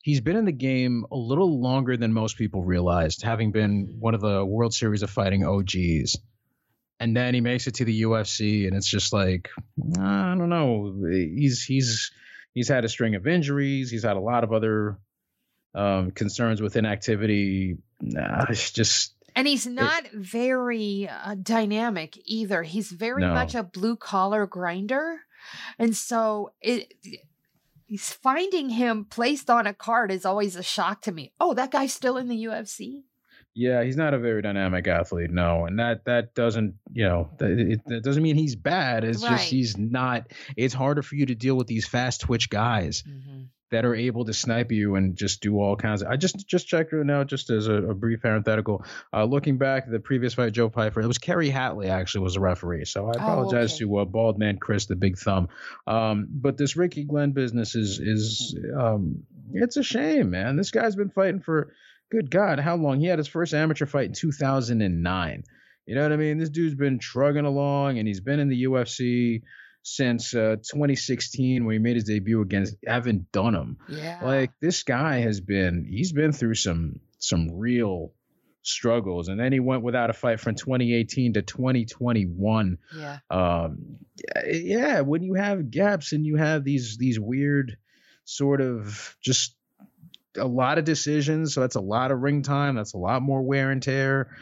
he's 0.09 0.23
been 0.23 0.37
in 0.37 0.47
the 0.47 0.53
game 0.71 1.05
a 1.13 1.17
little 1.17 1.61
longer 1.61 1.95
than 1.99 2.15
most 2.15 2.39
people 2.39 2.65
realized, 2.65 3.21
having 3.21 3.53
been 3.53 3.95
one 4.01 4.15
of 4.15 4.23
the 4.23 4.43
World 4.43 4.73
Series 4.73 5.03
of 5.03 5.11
Fighting 5.11 5.45
OGs. 5.45 6.17
And 6.99 7.15
then 7.15 7.35
he 7.35 7.43
makes 7.43 7.67
it 7.67 7.75
to 7.75 7.85
the 7.85 8.03
UFC, 8.03 8.67
and 8.67 8.75
it's 8.75 8.89
just 8.89 9.13
like 9.13 9.51
I 10.01 10.35
don't 10.39 10.49
know. 10.49 10.97
He's 11.11 11.63
he's 11.63 12.11
he's 12.55 12.69
had 12.69 12.87
a 12.87 12.89
string 12.89 13.15
of 13.17 13.27
injuries. 13.27 13.91
He's 13.91 14.03
had 14.03 14.17
a 14.17 14.21
lot 14.21 14.45
of 14.45 14.53
other 14.55 14.99
um, 15.75 16.11
concerns 16.13 16.63
with 16.63 16.75
inactivity. 16.77 17.77
Nah, 18.01 18.47
it's 18.49 18.73
just 18.73 19.13
And 19.37 19.47
he's 19.47 19.67
not 19.67 20.07
it, 20.07 20.13
very 20.15 21.07
uh, 21.07 21.35
dynamic 21.41 22.19
either. 22.25 22.63
He's 22.63 22.91
very 22.91 23.21
No. 23.21 23.35
much 23.35 23.55
a 23.55 23.63
blue 23.63 23.97
collar 23.97 24.47
grinder. 24.47 25.21
And 25.79 25.95
so 25.95 26.53
it 26.63 26.95
he's 27.89 28.13
finding 28.13 28.69
him 28.71 29.07
placed 29.07 29.51
on 29.51 29.67
a 29.67 29.75
card 29.75 30.13
is 30.13 30.25
always 30.25 30.55
a 30.55 30.63
shock 30.63 31.01
to 31.03 31.13
me. 31.13 31.33
Oh, 31.41 31.55
that 31.55 31.71
guy's 31.71 31.93
still 31.93 32.17
in 32.17 32.29
the 32.29 32.45
UFC? 32.45 33.03
Yeah, 33.55 33.83
he's 33.83 33.97
not 33.97 34.15
a 34.15 34.19
very 34.19 34.41
dynamic 34.41 34.87
athlete, 34.87 35.31
no, 35.31 35.65
and 35.67 35.81
that 35.81 36.05
that 36.05 36.35
doesn't, 36.35 36.75
you 36.93 37.05
know, 37.05 37.31
that, 37.39 37.51
it, 37.51 37.81
that 37.87 38.05
doesn't 38.05 38.23
mean 38.23 38.37
he's 38.37 38.55
bad. 38.55 39.03
It's 39.03 39.25
Right. 39.25 39.33
just 39.33 39.49
he's 39.51 39.77
not. 39.77 40.31
It's 40.57 40.75
harder 40.75 41.03
for 41.03 41.17
you 41.17 41.27
to 41.27 41.35
deal 41.35 41.57
with 41.57 41.67
these 41.67 41.87
fast 41.87 42.21
twitch 42.21 42.51
guys 42.51 43.03
mm-hmm. 43.03 43.45
That 43.71 43.85
are 43.85 43.95
able 43.95 44.25
to 44.25 44.33
snipe 44.33 44.73
you 44.73 44.95
and 44.95 45.15
just 45.15 45.43
do 45.43 45.59
all 45.61 45.77
kinds 45.77 46.01
of. 46.03 46.09
I 46.09 46.17
just 46.17 46.49
just 46.49 46.67
checked 46.67 46.93
it 46.95 47.05
now, 47.05 47.23
just 47.25 47.51
as 47.51 47.69
a, 47.69 47.75
a 47.75 47.95
brief 47.95 48.23
parenthetical. 48.23 48.83
Uh, 49.13 49.25
looking 49.25 49.59
back 49.59 49.91
the 49.91 50.01
previous 50.01 50.33
fight, 50.33 50.53
Joe 50.55 50.71
Pyfer, 50.71 51.03
it 51.03 51.07
was 51.07 51.19
Kerry 51.19 51.51
Hatley 51.51 51.89
actually 51.91 52.23
was 52.25 52.37
a 52.37 52.41
referee, 52.41 52.87
so 52.87 53.07
I 53.07 53.11
Oh, 53.11 53.13
apologize 53.23 53.75
okay. 53.75 53.81
to 53.85 53.99
uh, 53.99 54.05
Bald 54.07 54.39
Man 54.39 54.57
Chris, 54.59 54.87
the 54.87 54.97
Big 54.97 55.19
Thumb. 55.19 55.49
Um, 55.87 56.29
but 56.31 56.57
this 56.57 56.77
Ricky 56.77 57.05
Glenn 57.05 57.33
business 57.33 57.75
is 57.75 57.99
is 58.01 58.59
um, 58.75 59.25
it's 59.53 59.77
a 59.77 59.83
shame, 59.83 60.31
man. 60.31 60.57
This 60.57 60.71
guy's 60.71 60.97
been 60.97 61.11
fighting 61.11 61.41
for 61.41 61.75
good 62.11 62.31
God, 62.31 62.59
how 62.61 62.77
long? 62.77 63.01
He 63.01 63.07
had 63.07 63.19
his 63.19 63.29
first 63.29 63.53
amateur 63.53 63.85
fight 63.85 64.07
in 64.07 64.15
2009. 64.15 65.45
You 65.87 65.95
know 65.95 66.03
what 66.03 66.13
I 66.13 66.17
mean? 66.17 66.39
This 66.39 66.51
dude's 66.51 66.75
been 66.75 66.99
trugging 66.99 67.45
along, 67.45 67.99
and 67.99 68.09
he's 68.09 68.21
been 68.21 68.41
in 68.41 68.49
the 68.49 68.65
UFC 68.65 69.43
since 69.83 70.35
uh, 70.35 70.57
2016 70.57 71.65
when 71.65 71.73
he 71.73 71.79
made 71.79 71.97
his 71.97 72.05
debut 72.05 72.41
against 72.41 72.77
Evan 72.87 73.27
Dunham. 73.33 73.79
Yeah. 73.89 74.21
Like 74.23 74.51
this 74.61 74.83
guy 74.83 75.21
has 75.21 75.41
been, 75.41 75.87
he's 75.89 76.13
been 76.13 76.33
through 76.33 76.55
some 76.55 77.01
some 77.19 77.51
real 77.53 78.13
struggles, 78.63 79.29
and 79.29 79.41
then 79.41 79.53
he 79.53 79.61
went 79.61 79.83
without 79.83 80.11
a 80.11 80.13
fight 80.13 80.41
from 80.41 80.55
2018 80.55 81.35
to 81.35 81.43
2021 81.43 82.79
yeah. 82.97 83.19
um 83.31 83.97
yeah 84.47 85.01
when 85.01 85.23
you 85.23 85.35
have 85.35 85.71
gaps 85.71 86.13
and 86.13 86.27
you 86.27 86.37
have 86.37 86.65
these 86.65 86.99
these 86.99 87.19
weird 87.19 87.77
sort 88.25 88.61
of 88.61 89.17
just 89.23 89.55
a 90.37 90.47
lot 90.47 90.79
of 90.79 90.85
decisions 90.85 91.55
so 91.55 91.61
that's 91.61 91.77
a 91.77 91.81
lot 91.81 92.11
of 92.11 92.21
ring 92.21 92.43
time 92.43 92.75
that's 92.75 92.95
a 92.95 92.99
lot 92.99 93.23
more 93.23 93.43
wear 93.43 93.71
and 93.71 93.83
tear 93.83 94.37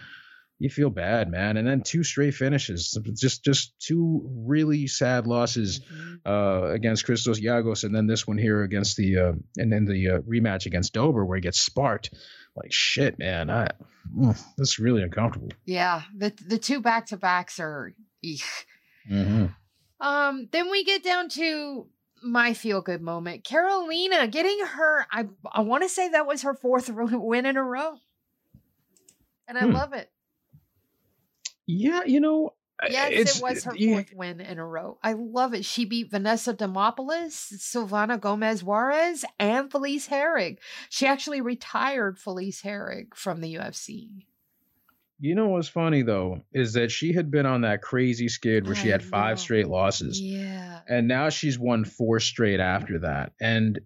you 0.59 0.71
feel 0.71 0.88
bad 0.90 1.31
man 1.31 1.57
and 1.59 1.66
then 1.69 1.83
two 1.83 2.03
straight 2.03 2.35
finishes 2.35 2.97
just 3.14 3.45
just 3.45 3.75
two 3.79 4.23
really 4.47 4.87
sad 4.87 5.27
losses 5.27 5.81
Mhm. 5.81 6.21
uh 6.25 6.73
against 6.73 7.05
Christos 7.05 7.40
Giagos 7.40 7.85
and 7.85 7.95
then 7.95 8.07
this 8.07 8.27
one 8.27 8.38
here 8.38 8.62
against 8.62 8.97
the 8.97 9.19
uh 9.19 9.33
and 9.59 9.73
then 9.73 9.85
the 9.85 10.09
uh, 10.11 10.19
rematch 10.21 10.66
against 10.66 10.92
Dober 10.95 11.25
where 11.25 11.37
he 11.37 11.42
gets 11.42 11.61
sparked 11.61 12.14
like 12.57 12.73
shit 12.73 13.19
man 13.19 13.51
I 13.51 13.69
mm, 14.16 14.35
this 14.57 14.71
is 14.71 14.79
really 14.79 15.03
uncomfortable 15.03 15.51
Yeah. 15.66 16.03
The 16.16 16.33
the 16.47 16.59
two 16.59 16.81
back 16.81 17.07
to 17.07 17.16
backs 17.16 17.61
are 17.61 17.92
mm-hmm. 19.11 19.47
Um, 19.99 20.49
then 20.53 20.71
we 20.71 20.85
get 20.85 21.03
down 21.03 21.29
to 21.31 21.87
my 22.23 22.53
feel 22.55 22.81
good 22.83 23.01
moment. 23.01 23.45
Karolina 23.45 24.31
getting 24.31 24.59
her, 24.64 25.07
I 25.11 25.27
I 25.51 25.61
want 25.61 25.85
to 25.85 25.88
say 25.88 26.09
that 26.11 26.27
was 26.27 26.42
her 26.42 26.55
fourth 26.55 26.90
win 26.95 27.47
in 27.47 27.57
a 27.57 27.62
row. 27.62 27.95
And 29.49 29.57
I 29.57 29.62
Hmm. 29.64 29.73
love 29.73 29.92
it. 29.92 30.11
Yeah 31.66 32.02
you 32.05 32.20
know 32.20 32.52
Yes, 32.90 33.11
it's- 33.11 33.37
it 33.38 33.42
was 33.42 33.64
her 33.64 33.72
yeah, 33.74 33.94
fourth 33.94 34.12
win 34.14 34.38
in 34.38 34.59
a 34.59 34.66
row. 34.66 34.98
I 35.02 35.14
love 35.14 35.55
it. 35.55 35.64
She 35.64 35.87
beat 35.87 36.11
Vanessa 36.11 36.52
Demopoulos, 36.52 37.55
Silvana 37.57 38.20
Gomez 38.20 38.62
Juarez, 38.62 39.24
and 39.40 39.70
Felice 39.72 40.09
Herrig. 40.09 40.59
She 40.90 41.07
actually 41.07 41.40
retired 41.40 42.18
Felice 42.18 42.61
Herrig 42.61 43.14
from 43.14 43.40
the 43.40 43.55
UFC. 43.55 44.26
You 45.18 45.35
know 45.35 45.48
what's 45.48 45.68
funny 45.68 46.02
though 46.02 46.42
is 46.52 46.74
that 46.74 46.90
she 46.90 47.14
had 47.14 47.31
been 47.31 47.46
on 47.46 47.62
that 47.62 47.81
crazy 47.81 48.29
skid 48.29 48.66
where 48.66 48.74
she 48.74 48.88
I 48.88 48.92
had 48.92 49.02
five 49.02 49.40
straight 49.40 49.68
losses, 49.68 50.20
Yeah. 50.20 50.81
and 50.87 51.09
now 51.09 51.31
she's 51.31 51.59
won 51.59 51.87
four 51.87 52.20
straight 52.20 52.61
after 52.61 52.98
that. 52.98 53.33
And 53.40 53.81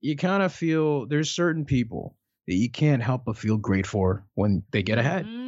you 0.00 0.14
kind 0.16 0.44
of 0.44 0.52
feel 0.54 1.06
there's 1.06 1.32
certain 1.32 1.64
people 1.64 2.14
that 2.46 2.54
you 2.54 2.70
can't 2.70 3.02
help 3.02 3.24
but 3.24 3.36
feel 3.36 3.56
great 3.56 3.84
for 3.88 4.24
when 4.34 4.62
they 4.70 4.84
get 4.84 4.98
ahead. 4.98 5.26
Mhm. 5.26 5.47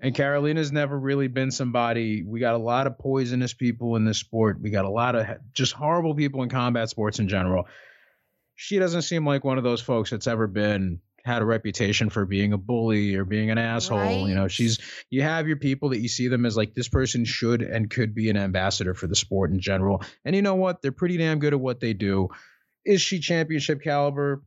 And 0.00 0.14
Karolina's 0.14 0.70
never 0.70 0.98
really 0.98 1.28
been 1.28 1.50
somebody. 1.50 2.22
We 2.22 2.40
got 2.40 2.54
a 2.54 2.58
lot 2.58 2.86
of 2.86 2.98
poisonous 2.98 3.52
people 3.52 3.96
in 3.96 4.04
this 4.04 4.18
sport. 4.18 4.60
We 4.60 4.70
got 4.70 4.84
a 4.84 4.90
lot 4.90 5.16
of 5.16 5.26
just 5.52 5.72
horrible 5.72 6.14
people 6.14 6.42
in 6.42 6.48
combat 6.48 6.88
sports 6.88 7.18
in 7.18 7.28
general. 7.28 7.66
She 8.54 8.78
doesn't 8.78 9.02
seem 9.02 9.26
like 9.26 9.44
one 9.44 9.58
of 9.58 9.64
those 9.64 9.80
folks 9.80 10.10
that's 10.10 10.26
ever 10.26 10.46
been 10.46 11.00
had 11.24 11.42
a 11.42 11.44
reputation 11.44 12.10
for 12.10 12.24
being 12.24 12.52
a 12.52 12.58
bully 12.58 13.14
or 13.14 13.24
being 13.24 13.50
an 13.50 13.58
asshole. 13.58 14.28
You 14.28 14.34
know, 14.34 14.48
she's 14.48 14.78
you 15.10 15.22
have 15.22 15.46
your 15.46 15.56
people 15.56 15.90
that 15.90 16.00
you 16.00 16.08
see 16.08 16.28
them 16.28 16.46
as 16.46 16.56
like 16.56 16.74
this 16.74 16.88
person 16.88 17.24
should 17.24 17.62
and 17.62 17.90
could 17.90 18.14
be 18.14 18.30
an 18.30 18.36
ambassador 18.36 18.94
for 18.94 19.06
the 19.06 19.16
sport 19.16 19.50
in 19.50 19.60
general. 19.60 20.02
And 20.24 20.34
you 20.34 20.42
know 20.42 20.54
what? 20.54 20.80
They're 20.80 20.92
pretty 20.92 21.16
damn 21.16 21.38
good 21.38 21.52
at 21.52 21.60
what 21.60 21.80
they 21.80 21.92
do. 21.92 22.28
Is 22.84 23.00
she 23.00 23.20
championship 23.20 23.82
caliber? 23.82 24.42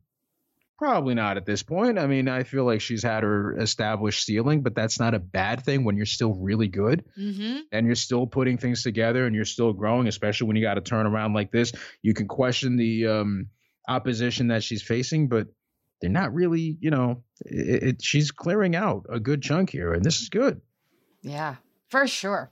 Probably 0.82 1.14
not 1.14 1.36
at 1.36 1.46
this 1.46 1.62
point. 1.62 1.96
I 1.96 2.08
mean, 2.08 2.26
I 2.26 2.42
feel 2.42 2.64
like 2.64 2.80
she's 2.80 3.04
had 3.04 3.22
her 3.22 3.56
established 3.56 4.24
ceiling, 4.24 4.62
but 4.62 4.74
that's 4.74 4.98
not 4.98 5.14
a 5.14 5.20
bad 5.20 5.64
thing 5.64 5.84
when 5.84 5.96
you're 5.96 6.06
still 6.06 6.34
really 6.34 6.66
good 6.66 7.04
Mhm. 7.16 7.60
and 7.70 7.86
you're 7.86 7.94
still 7.94 8.26
putting 8.26 8.58
things 8.58 8.82
together 8.82 9.24
and 9.24 9.32
you're 9.36 9.44
still 9.44 9.72
growing, 9.72 10.08
especially 10.08 10.48
when 10.48 10.56
you 10.56 10.62
got 10.62 10.74
to 10.74 10.80
turn 10.80 11.06
around 11.06 11.34
like 11.34 11.52
this. 11.52 11.72
You 12.02 12.14
can 12.14 12.26
question 12.26 12.76
the 12.76 13.06
um, 13.06 13.46
opposition 13.86 14.48
that 14.48 14.64
she's 14.64 14.82
facing, 14.82 15.28
but 15.28 15.46
they're 16.00 16.10
not 16.10 16.34
really, 16.34 16.76
you 16.80 16.90
know, 16.90 17.22
it, 17.46 17.82
it, 17.84 18.02
she's 18.02 18.32
clearing 18.32 18.74
out 18.74 19.06
a 19.08 19.20
good 19.20 19.40
chunk 19.40 19.70
here, 19.70 19.92
and 19.92 20.04
this 20.04 20.20
is 20.20 20.30
good. 20.30 20.60
Yeah, 21.22 21.56
for 21.90 22.08
sure. 22.08 22.50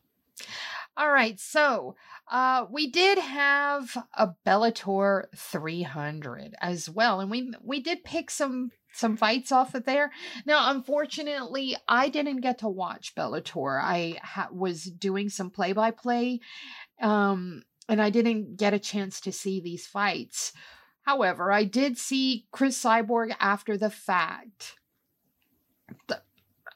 All 0.96 1.10
right, 1.10 1.38
so 1.38 1.94
uh, 2.30 2.66
we 2.70 2.90
did 2.90 3.18
have 3.18 3.96
a 4.14 4.30
Bellator 4.46 5.24
300 5.34 6.54
as 6.60 6.90
well, 6.90 7.20
and 7.20 7.30
we 7.30 7.52
we 7.62 7.80
did 7.80 8.04
pick 8.04 8.30
some 8.30 8.70
some 8.92 9.16
fights 9.16 9.52
off 9.52 9.74
of 9.74 9.84
there. 9.84 10.10
Now, 10.44 10.70
unfortunately, 10.70 11.76
I 11.88 12.08
didn't 12.08 12.40
get 12.40 12.58
to 12.58 12.68
watch 12.68 13.14
Bellator. 13.14 13.80
I 13.82 14.18
ha- 14.22 14.48
was 14.52 14.84
doing 14.84 15.28
some 15.28 15.50
play 15.50 15.72
by 15.72 15.92
play, 15.92 16.40
um, 17.00 17.62
and 17.88 18.02
I 18.02 18.10
didn't 18.10 18.56
get 18.56 18.74
a 18.74 18.78
chance 18.78 19.20
to 19.22 19.32
see 19.32 19.60
these 19.60 19.86
fights. 19.86 20.52
However, 21.02 21.50
I 21.50 21.64
did 21.64 21.98
see 21.98 22.46
Cris 22.52 22.82
Cyborg 22.82 23.34
after 23.40 23.78
the 23.78 23.90
fact. 23.90 24.74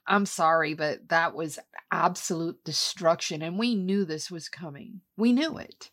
I'm 0.06 0.26
sorry, 0.26 0.74
but 0.74 1.08
that 1.08 1.34
was 1.34 1.58
absolute 1.90 2.62
destruction, 2.64 3.42
and 3.42 3.58
we 3.58 3.74
knew 3.74 4.04
this 4.04 4.30
was 4.30 4.48
coming. 4.48 5.00
We 5.16 5.32
knew 5.32 5.58
it. 5.58 5.90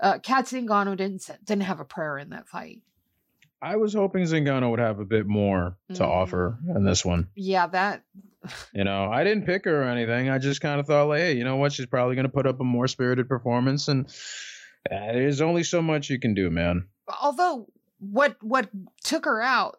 Uh, 0.00 0.18
Cat 0.18 0.46
Zingano 0.46 0.96
didn't 0.96 1.28
didn't 1.44 1.62
have 1.62 1.80
a 1.80 1.84
prayer 1.84 2.18
in 2.18 2.30
that 2.30 2.48
fight. 2.48 2.80
I 3.60 3.76
was 3.76 3.94
hoping 3.94 4.24
Zingano 4.24 4.70
would 4.70 4.80
have 4.80 4.98
a 4.98 5.04
bit 5.04 5.26
more 5.26 5.76
to 5.90 5.94
mm-hmm. 5.94 6.02
offer 6.02 6.58
in 6.74 6.84
this 6.84 7.04
one. 7.04 7.28
Yeah, 7.36 7.68
that. 7.68 8.02
you 8.74 8.82
know, 8.82 9.04
I 9.04 9.22
didn't 9.22 9.46
pick 9.46 9.66
her 9.66 9.82
or 9.82 9.84
anything. 9.84 10.28
I 10.28 10.38
just 10.38 10.60
kind 10.60 10.80
of 10.80 10.86
thought, 10.86 11.06
like, 11.06 11.20
hey, 11.20 11.34
you 11.34 11.44
know 11.44 11.56
what? 11.56 11.72
She's 11.72 11.86
probably 11.86 12.16
going 12.16 12.26
to 12.26 12.32
put 12.32 12.48
up 12.48 12.60
a 12.60 12.64
more 12.64 12.88
spirited 12.88 13.28
performance, 13.28 13.86
and 13.86 14.06
uh, 14.90 15.12
there's 15.12 15.40
only 15.40 15.62
so 15.62 15.80
much 15.80 16.10
you 16.10 16.18
can 16.18 16.34
do, 16.34 16.50
man. 16.50 16.88
Although, 17.22 17.68
what 18.00 18.36
what 18.42 18.68
took 19.04 19.26
her 19.26 19.40
out 19.40 19.78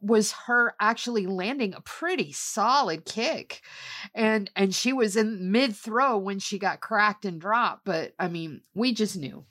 was 0.00 0.32
her 0.32 0.74
actually 0.80 1.26
landing 1.26 1.74
a 1.74 1.80
pretty 1.80 2.32
solid 2.32 3.04
kick 3.04 3.62
and 4.14 4.50
and 4.56 4.74
she 4.74 4.92
was 4.92 5.16
in 5.16 5.50
mid 5.52 5.74
throw 5.74 6.16
when 6.16 6.38
she 6.38 6.58
got 6.58 6.80
cracked 6.80 7.24
and 7.24 7.40
dropped 7.40 7.84
but 7.84 8.12
i 8.18 8.28
mean 8.28 8.60
we 8.74 8.92
just 8.92 9.16
knew 9.16 9.44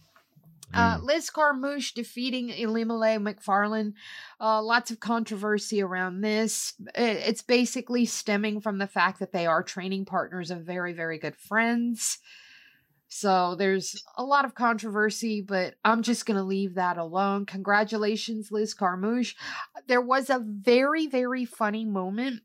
uh, 0.73 0.97
mm. 0.97 1.03
Liz 1.03 1.29
Carmouche 1.29 1.93
defeating 1.93 2.49
Ilima-Lei 2.49 3.19
Macfarlane. 3.19 3.93
Uh, 4.41 4.61
lots 4.61 4.89
of 4.89 4.99
controversy 4.99 5.81
around 5.81 6.21
this. 6.21 6.73
It's 6.95 7.43
basically 7.43 8.05
stemming 8.05 8.59
from 8.59 8.79
the 8.79 8.87
fact 8.87 9.19
that 9.19 9.31
they 9.31 9.45
are 9.45 9.61
training 9.61 10.05
partners 10.05 10.49
and 10.49 10.65
very, 10.65 10.93
very 10.93 11.19
good 11.19 11.35
friends. 11.35 12.17
So 13.15 13.53
there's 13.53 14.03
a 14.17 14.23
lot 14.23 14.43
of 14.43 14.55
controversy, 14.55 15.41
but 15.41 15.75
I'm 15.85 16.01
just 16.01 16.25
going 16.25 16.37
to 16.37 16.43
leave 16.43 16.73
that 16.75 16.97
alone. 16.97 17.45
Congratulations, 17.45 18.51
Liz 18.51 18.73
Carmouche. 18.73 19.35
There 19.87 20.01
was 20.01 20.31
a 20.31 20.43
very, 20.43 21.05
very 21.05 21.45
funny 21.45 21.85
moment 21.85 22.41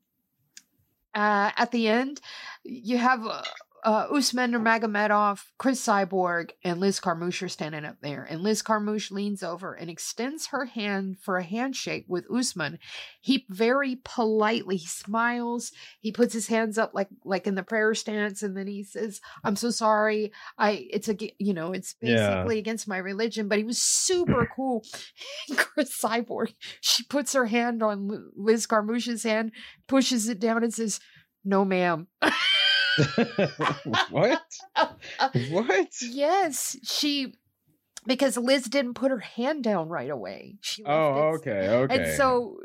uh, 1.14 1.52
at 1.56 1.70
the 1.70 1.88
end. 1.88 2.20
You 2.64 2.98
have. 2.98 3.26
Uh, 3.26 3.42
uh, 3.84 4.06
Usman 4.12 4.52
Nurmagomedov, 4.52 5.42
Cris 5.58 5.84
Cyborg, 5.84 6.50
and 6.64 6.80
Liz 6.80 7.00
Carmouche 7.00 7.42
are 7.42 7.48
standing 7.48 7.84
up 7.84 7.96
there. 8.00 8.26
And 8.28 8.42
Liz 8.42 8.62
Carmouche 8.62 9.10
leans 9.10 9.42
over 9.42 9.74
and 9.74 9.88
extends 9.88 10.48
her 10.48 10.66
hand 10.66 11.18
for 11.20 11.36
a 11.36 11.44
handshake 11.44 12.04
with 12.08 12.26
Usman. 12.30 12.78
He 13.20 13.46
very 13.48 14.00
politely 14.04 14.78
smiles. 14.78 15.72
He 16.00 16.12
puts 16.12 16.32
his 16.32 16.48
hands 16.48 16.78
up 16.78 16.92
like 16.94 17.08
like 17.24 17.46
in 17.46 17.54
the 17.54 17.62
prayer 17.62 17.94
stance, 17.94 18.42
and 18.42 18.56
then 18.56 18.66
he 18.66 18.82
says, 18.82 19.20
"I'm 19.44 19.56
so 19.56 19.70
sorry. 19.70 20.32
I 20.58 20.86
it's 20.90 21.08
a 21.08 21.16
you 21.38 21.54
know 21.54 21.72
it's 21.72 21.94
basically 21.94 22.56
yeah. 22.56 22.60
against 22.60 22.88
my 22.88 22.98
religion." 22.98 23.48
But 23.48 23.58
he 23.58 23.64
was 23.64 23.80
super 23.80 24.48
cool. 24.56 24.84
Cris 25.56 25.98
Cyborg, 26.00 26.54
she 26.80 27.04
puts 27.04 27.32
her 27.32 27.46
hand 27.46 27.82
on 27.82 28.30
Liz 28.36 28.66
Carmouche's 28.66 29.22
hand, 29.22 29.52
pushes 29.86 30.28
it 30.28 30.40
down, 30.40 30.62
and 30.62 30.74
says, 30.74 31.00
"No, 31.44 31.64
ma'am." 31.64 32.08
what? 34.10 34.42
what? 35.50 35.88
Yes, 36.02 36.76
she 36.82 37.34
because 38.06 38.36
Liz 38.36 38.64
didn't 38.64 38.94
put 38.94 39.10
her 39.10 39.18
hand 39.18 39.62
down 39.62 39.88
right 39.88 40.10
away. 40.10 40.56
She 40.60 40.82
oh, 40.84 41.34
okay, 41.36 41.68
okay. 41.68 41.94
And 41.94 42.16
so, 42.16 42.58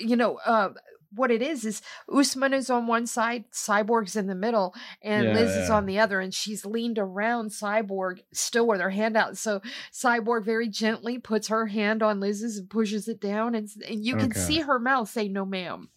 you 0.00 0.16
know, 0.16 0.38
uh, 0.44 0.70
what 1.14 1.30
it 1.30 1.40
is 1.40 1.64
is 1.64 1.80
Usman 2.12 2.52
is 2.52 2.68
on 2.68 2.86
one 2.86 3.06
side, 3.06 3.44
Cyborg's 3.52 4.16
in 4.16 4.26
the 4.26 4.34
middle, 4.34 4.74
and 5.00 5.28
yeah, 5.28 5.34
Liz 5.34 5.54
yeah. 5.54 5.62
is 5.62 5.70
on 5.70 5.86
the 5.86 5.98
other, 5.98 6.20
and 6.20 6.34
she's 6.34 6.66
leaned 6.66 6.98
around 6.98 7.50
Cyborg, 7.50 8.20
still 8.32 8.66
with 8.66 8.80
her 8.80 8.90
hand 8.90 9.16
out. 9.16 9.38
So 9.38 9.62
Cyborg 9.92 10.44
very 10.44 10.68
gently 10.68 11.18
puts 11.18 11.48
her 11.48 11.66
hand 11.66 12.02
on 12.02 12.20
Liz's 12.20 12.58
and 12.58 12.68
pushes 12.68 13.08
it 13.08 13.20
down, 13.20 13.54
and 13.54 13.68
and 13.88 14.04
you 14.04 14.16
can 14.16 14.32
okay. 14.32 14.40
see 14.40 14.60
her 14.60 14.78
mouth 14.78 15.08
say 15.08 15.28
"No, 15.28 15.44
ma'am." 15.44 15.88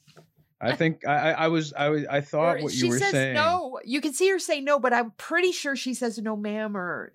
I 0.62 0.76
think 0.76 1.08
I, 1.08 1.32
I 1.32 1.48
was 1.48 1.74
I 1.74 1.90
was 1.90 2.06
I 2.06 2.22
thought 2.22 2.58
or 2.58 2.64
what 2.64 2.74
you 2.74 2.90
were 2.90 3.00
saying. 3.00 3.12
She 3.12 3.18
says 3.18 3.36
no, 3.36 3.80
you 3.84 4.02
can 4.02 4.14
see 4.14 4.30
her 4.30 4.40
say 4.40 4.62
no, 4.62 4.80
but 4.80 4.94
I'm 4.94 5.12
pretty 5.12 5.52
sure 5.52 5.76
she 5.76 5.94
says 5.94 6.18
no, 6.20 6.36
ma'am, 6.36 6.78
or 6.78 7.14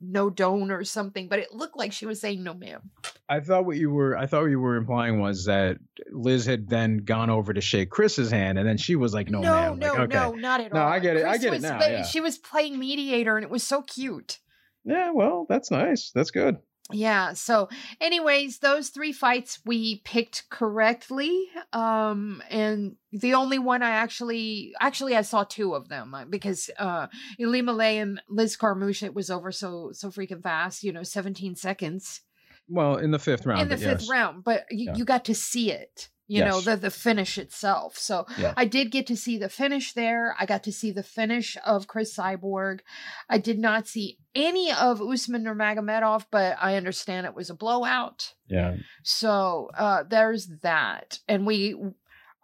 no, 0.00 0.30
don't, 0.30 0.70
or 0.70 0.84
something. 0.84 1.28
But 1.28 1.38
it 1.38 1.52
looked 1.52 1.76
like 1.76 1.92
she 1.92 2.06
was 2.06 2.20
saying 2.20 2.42
no, 2.42 2.54
ma'am. 2.54 2.90
I 3.28 3.40
thought 3.40 3.64
what 3.64 3.76
you 3.76 3.90
were 3.90 4.16
I 4.16 4.26
thought 4.26 4.42
what 4.42 4.50
you 4.50 4.60
were 4.60 4.76
implying 4.76 5.20
was 5.20 5.44
that 5.44 5.78
Liz 6.10 6.46
had 6.46 6.68
then 6.68 6.98
gone 6.98 7.30
over 7.30 7.52
to 7.52 7.60
shake 7.60 7.90
Chris's 7.90 8.30
hand, 8.30 8.58
and 8.58 8.66
then 8.66 8.76
she 8.76 8.96
was 8.96 9.14
like, 9.14 9.30
"No, 9.30 9.40
no, 9.40 9.52
ma'am." 9.52 9.78
no, 9.78 9.92
like, 9.92 10.00
okay. 10.00 10.14
no, 10.14 10.32
not 10.32 10.60
at 10.60 10.72
no, 10.72 10.80
all. 10.80 10.88
No, 10.88 10.92
I 10.92 10.98
get 10.98 11.16
it. 11.16 11.22
Chris 11.22 11.34
I 11.34 11.38
get 11.38 11.54
it 11.54 11.62
now. 11.62 11.80
Yeah. 11.80 12.04
she 12.04 12.20
was 12.20 12.38
playing 12.38 12.78
mediator, 12.78 13.36
and 13.36 13.44
it 13.44 13.50
was 13.50 13.62
so 13.62 13.82
cute. 13.82 14.40
Yeah, 14.84 15.10
well, 15.12 15.46
that's 15.48 15.70
nice. 15.70 16.10
That's 16.14 16.30
good 16.30 16.56
yeah 16.92 17.34
so 17.34 17.68
anyways 18.00 18.58
those 18.58 18.88
three 18.88 19.12
fights 19.12 19.60
we 19.66 20.00
picked 20.04 20.48
correctly 20.48 21.46
um 21.72 22.42
and 22.50 22.96
the 23.12 23.34
only 23.34 23.58
one 23.58 23.82
i 23.82 23.90
actually 23.90 24.72
actually 24.80 25.14
i 25.14 25.20
saw 25.20 25.44
two 25.44 25.74
of 25.74 25.88
them 25.88 26.14
uh, 26.14 26.24
because 26.24 26.70
uh 26.78 27.06
Ilima-Lei 27.38 27.98
and 27.98 28.22
liz 28.28 28.56
carmouche 28.56 29.02
it 29.02 29.14
was 29.14 29.30
over 29.30 29.52
so 29.52 29.90
so 29.92 30.08
freaking 30.08 30.42
fast 30.42 30.82
you 30.82 30.92
know 30.92 31.02
17 31.02 31.56
seconds 31.56 32.22
well 32.68 32.96
in 32.96 33.10
the 33.10 33.18
fifth 33.18 33.44
round 33.44 33.60
in 33.60 33.68
the 33.68 33.76
fifth 33.76 34.02
yes. 34.02 34.08
round 34.08 34.42
but 34.42 34.64
you, 34.70 34.86
yeah. 34.86 34.94
you 34.94 35.04
got 35.04 35.26
to 35.26 35.34
see 35.34 35.70
it 35.70 36.08
you 36.28 36.40
yes. 36.40 36.52
know 36.52 36.60
the 36.60 36.76
the 36.76 36.90
finish 36.90 37.38
itself. 37.38 37.96
So 37.96 38.26
yeah. 38.38 38.54
i 38.56 38.64
did 38.64 38.92
get 38.92 39.06
to 39.08 39.16
see 39.16 39.38
the 39.38 39.48
finish 39.48 39.94
there. 39.94 40.36
I 40.38 40.46
got 40.46 40.62
to 40.64 40.72
see 40.72 40.92
the 40.92 41.02
finish 41.02 41.56
of 41.64 41.88
cris 41.88 42.16
cyborg. 42.16 42.80
I 43.28 43.38
did 43.38 43.58
not 43.58 43.88
see 43.88 44.18
any 44.34 44.70
of 44.70 45.00
usman 45.02 45.48
or 45.48 45.54
nurmagomedov 45.54 46.26
but 46.30 46.56
i 46.60 46.76
understand 46.76 47.26
it 47.26 47.34
was 47.34 47.50
a 47.50 47.54
blowout. 47.54 48.34
Yeah. 48.46 48.76
So 49.02 49.70
uh 49.76 50.04
there's 50.08 50.46
that. 50.62 51.18
And 51.26 51.46
we 51.46 51.74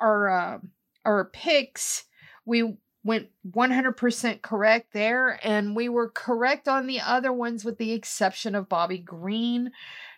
our 0.01 0.29
uh, 0.29 0.59
our 1.05 1.27
picks 1.27 2.05
we 2.47 2.77
went 3.05 3.29
100% 3.49 4.43
correct 4.43 4.93
there 4.93 5.39
and 5.43 5.77
we 5.77 5.89
were 5.89 6.09
correct 6.09 6.67
on 6.67 6.87
the 6.87 7.01
other 7.01 7.33
ones 7.33 7.65
with 7.65 7.79
the 7.79 7.93
exception 7.93 8.55
of 8.55 8.69
bobby 8.69 8.99
green 8.99 9.71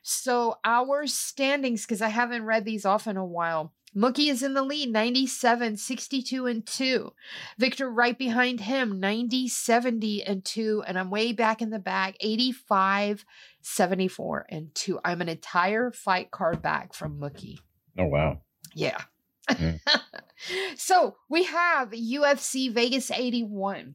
so 0.08 0.58
our 0.64 1.04
standings, 1.08 1.82
because 1.82 2.00
I 2.00 2.10
haven't 2.10 2.44
read 2.44 2.64
these 2.64 2.86
off 2.86 3.08
in 3.08 3.16
a 3.16 3.26
while. 3.26 3.72
Mookie 3.96 4.30
is 4.30 4.40
in 4.40 4.54
the 4.54 4.62
lead, 4.62 4.92
97, 4.92 5.76
62, 5.78 6.46
and 6.46 6.64
2. 6.64 7.12
Victor 7.58 7.90
right 7.90 8.16
behind 8.16 8.60
him, 8.60 9.00
90, 9.00 9.48
70, 9.48 10.22
and 10.22 10.44
2. 10.44 10.84
And 10.86 10.96
I'm 10.96 11.10
way 11.10 11.32
back 11.32 11.60
in 11.60 11.70
the 11.70 11.80
back, 11.80 12.14
85, 12.20 13.24
74, 13.62 14.46
and 14.48 14.72
2. 14.76 15.00
I'm 15.04 15.20
an 15.20 15.28
entire 15.28 15.90
fight 15.90 16.30
card 16.30 16.62
back 16.62 16.94
from 16.94 17.18
Mookie. 17.18 17.58
Oh, 17.98 18.06
wow. 18.06 18.42
Yeah. 18.76 19.00
Mm. 19.48 19.80
so 20.76 21.16
we 21.28 21.44
have 21.44 21.90
UFC 21.90 22.72
Vegas 22.72 23.10
81. 23.10 23.94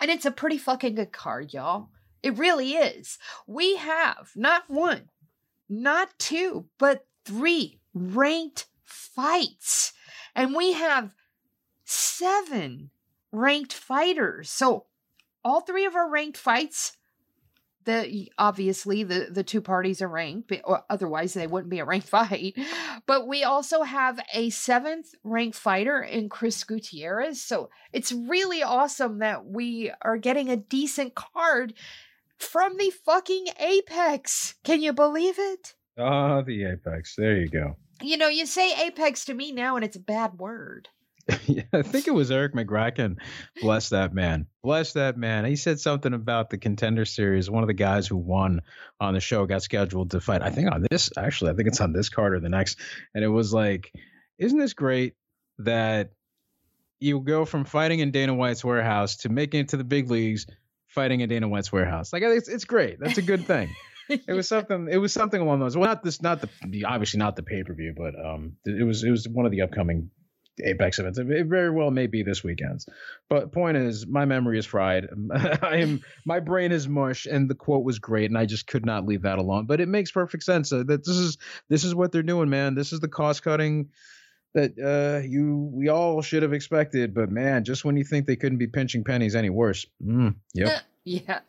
And 0.00 0.10
it's 0.10 0.24
a 0.24 0.30
pretty 0.30 0.58
fucking 0.58 0.94
good 0.94 1.12
card, 1.12 1.52
y'all. 1.52 1.88
It 2.22 2.38
really 2.38 2.72
is. 2.72 3.18
We 3.46 3.76
have 3.76 4.30
not 4.34 4.64
one, 4.68 5.08
not 5.68 6.18
two, 6.18 6.66
but 6.78 7.06
three 7.24 7.80
ranked 7.94 8.66
fights. 8.82 9.92
And 10.34 10.54
we 10.54 10.72
have 10.72 11.14
seven 11.84 12.90
ranked 13.32 13.72
fighters. 13.72 14.50
So 14.50 14.86
all 15.44 15.60
three 15.60 15.84
of 15.84 15.94
our 15.94 16.08
ranked 16.08 16.38
fights 16.38 16.96
the 17.84 18.30
obviously 18.38 19.02
the 19.02 19.28
the 19.30 19.42
two 19.42 19.60
parties 19.60 20.02
are 20.02 20.08
ranked 20.08 20.52
otherwise 20.88 21.34
they 21.34 21.46
wouldn't 21.46 21.70
be 21.70 21.78
a 21.78 21.84
ranked 21.84 22.08
fight 22.08 22.56
but 23.06 23.26
we 23.26 23.42
also 23.42 23.82
have 23.82 24.20
a 24.34 24.50
seventh 24.50 25.14
ranked 25.24 25.56
fighter 25.56 26.00
in 26.00 26.28
chris 26.28 26.62
gutierrez 26.64 27.42
so 27.42 27.70
it's 27.92 28.12
really 28.12 28.62
awesome 28.62 29.18
that 29.18 29.46
we 29.46 29.90
are 30.02 30.16
getting 30.16 30.48
a 30.50 30.56
decent 30.56 31.14
card 31.14 31.74
from 32.40 32.76
the 32.78 32.90
fucking 32.90 33.46
Apex. 33.58 34.54
Can 34.64 34.80
you 34.82 34.92
believe 34.92 35.36
it? 35.38 35.74
Ah, 35.98 36.38
oh, 36.38 36.42
the 36.42 36.64
Apex. 36.64 37.14
There 37.16 37.36
you 37.36 37.48
go. 37.48 37.76
You 38.02 38.16
know, 38.16 38.28
you 38.28 38.46
say 38.46 38.86
Apex 38.86 39.26
to 39.26 39.34
me 39.34 39.52
now 39.52 39.76
and 39.76 39.84
it's 39.84 39.96
a 39.96 40.00
bad 40.00 40.38
word. 40.38 40.88
yeah, 41.46 41.62
I 41.72 41.82
think 41.82 42.06
it 42.06 42.14
was 42.14 42.30
Eric 42.30 42.54
McGracken. 42.54 43.16
Bless 43.60 43.90
that 43.90 44.12
man. 44.12 44.46
Bless 44.62 44.94
that 44.94 45.16
man. 45.16 45.44
He 45.44 45.56
said 45.56 45.80
something 45.80 46.12
about 46.12 46.50
the 46.50 46.58
contender 46.58 47.04
series. 47.04 47.50
One 47.50 47.62
of 47.62 47.68
the 47.68 47.74
guys 47.74 48.06
who 48.06 48.16
won 48.16 48.62
on 49.00 49.14
the 49.14 49.20
show 49.20 49.46
got 49.46 49.62
scheduled 49.62 50.12
to 50.12 50.20
fight. 50.20 50.42
I 50.42 50.50
think 50.50 50.72
on 50.72 50.86
this, 50.90 51.10
actually, 51.16 51.52
I 51.52 51.54
think 51.54 51.68
it's 51.68 51.80
on 51.80 51.92
this 51.92 52.08
card 52.08 52.34
or 52.34 52.40
the 52.40 52.48
next. 52.48 52.78
And 53.14 53.22
it 53.24 53.28
was 53.28 53.52
like, 53.52 53.92
isn't 54.38 54.58
this 54.58 54.74
great 54.74 55.14
that 55.58 56.10
you 56.98 57.20
go 57.20 57.44
from 57.44 57.64
fighting 57.64 58.00
in 58.00 58.10
Dana 58.10 58.34
White's 58.34 58.64
warehouse 58.64 59.18
to 59.18 59.28
making 59.28 59.60
it 59.60 59.68
to 59.70 59.76
the 59.76 59.84
big 59.84 60.10
leagues 60.10 60.46
fighting 60.90 61.20
in 61.20 61.28
Dana 61.28 61.48
White's 61.48 61.72
warehouse. 61.72 62.12
Like 62.12 62.22
it's 62.22 62.48
it's 62.48 62.64
great. 62.64 62.98
That's 63.00 63.18
a 63.18 63.22
good 63.22 63.46
thing. 63.46 63.74
it 64.08 64.32
was 64.32 64.48
something. 64.48 64.88
It 64.90 64.98
was 64.98 65.12
something 65.12 65.40
along 65.40 65.60
those. 65.60 65.76
Well, 65.76 65.88
not 65.88 66.02
this, 66.02 66.20
not 66.20 66.40
the 66.40 66.84
obviously 66.84 67.18
not 67.18 67.36
the 67.36 67.42
pay 67.42 67.62
per 67.62 67.74
view, 67.74 67.94
but 67.96 68.14
um, 68.18 68.56
it 68.64 68.84
was 68.84 69.02
it 69.04 69.10
was 69.10 69.26
one 69.26 69.46
of 69.46 69.52
the 69.52 69.62
upcoming 69.62 70.10
Apex 70.64 70.98
events. 70.98 71.18
It 71.18 71.46
very 71.46 71.70
well 71.70 71.90
may 71.90 72.06
be 72.06 72.22
this 72.22 72.44
weekend's. 72.44 72.88
But 73.28 73.52
point 73.52 73.76
is, 73.76 74.06
my 74.06 74.24
memory 74.24 74.58
is 74.58 74.66
fried. 74.66 75.08
I 75.62 75.76
am 75.76 76.02
my 76.24 76.40
brain 76.40 76.72
is 76.72 76.88
mush, 76.88 77.26
and 77.26 77.48
the 77.48 77.54
quote 77.54 77.84
was 77.84 77.98
great, 77.98 78.30
and 78.30 78.38
I 78.38 78.46
just 78.46 78.66
could 78.66 78.86
not 78.86 79.06
leave 79.06 79.22
that 79.22 79.38
alone. 79.38 79.66
But 79.66 79.80
it 79.80 79.88
makes 79.88 80.10
perfect 80.10 80.44
sense 80.44 80.72
uh, 80.72 80.84
that 80.86 81.04
this 81.04 81.16
is 81.16 81.38
this 81.68 81.84
is 81.84 81.94
what 81.94 82.12
they're 82.12 82.22
doing, 82.22 82.50
man. 82.50 82.74
This 82.74 82.92
is 82.92 83.00
the 83.00 83.08
cost 83.08 83.42
cutting 83.42 83.90
that 84.54 84.72
uh, 84.78 85.26
you 85.26 85.70
we 85.72 85.88
all 85.88 86.22
should 86.22 86.42
have 86.42 86.52
expected. 86.52 87.14
But 87.14 87.30
man, 87.30 87.64
just 87.64 87.84
when 87.84 87.96
you 87.96 88.04
think 88.04 88.26
they 88.26 88.36
couldn't 88.36 88.58
be 88.58 88.66
pinching 88.66 89.04
pennies 89.04 89.34
any 89.34 89.50
worse. 89.50 89.86
Mm, 90.04 90.36
yep. 90.54 90.82
yeah. 91.04 91.40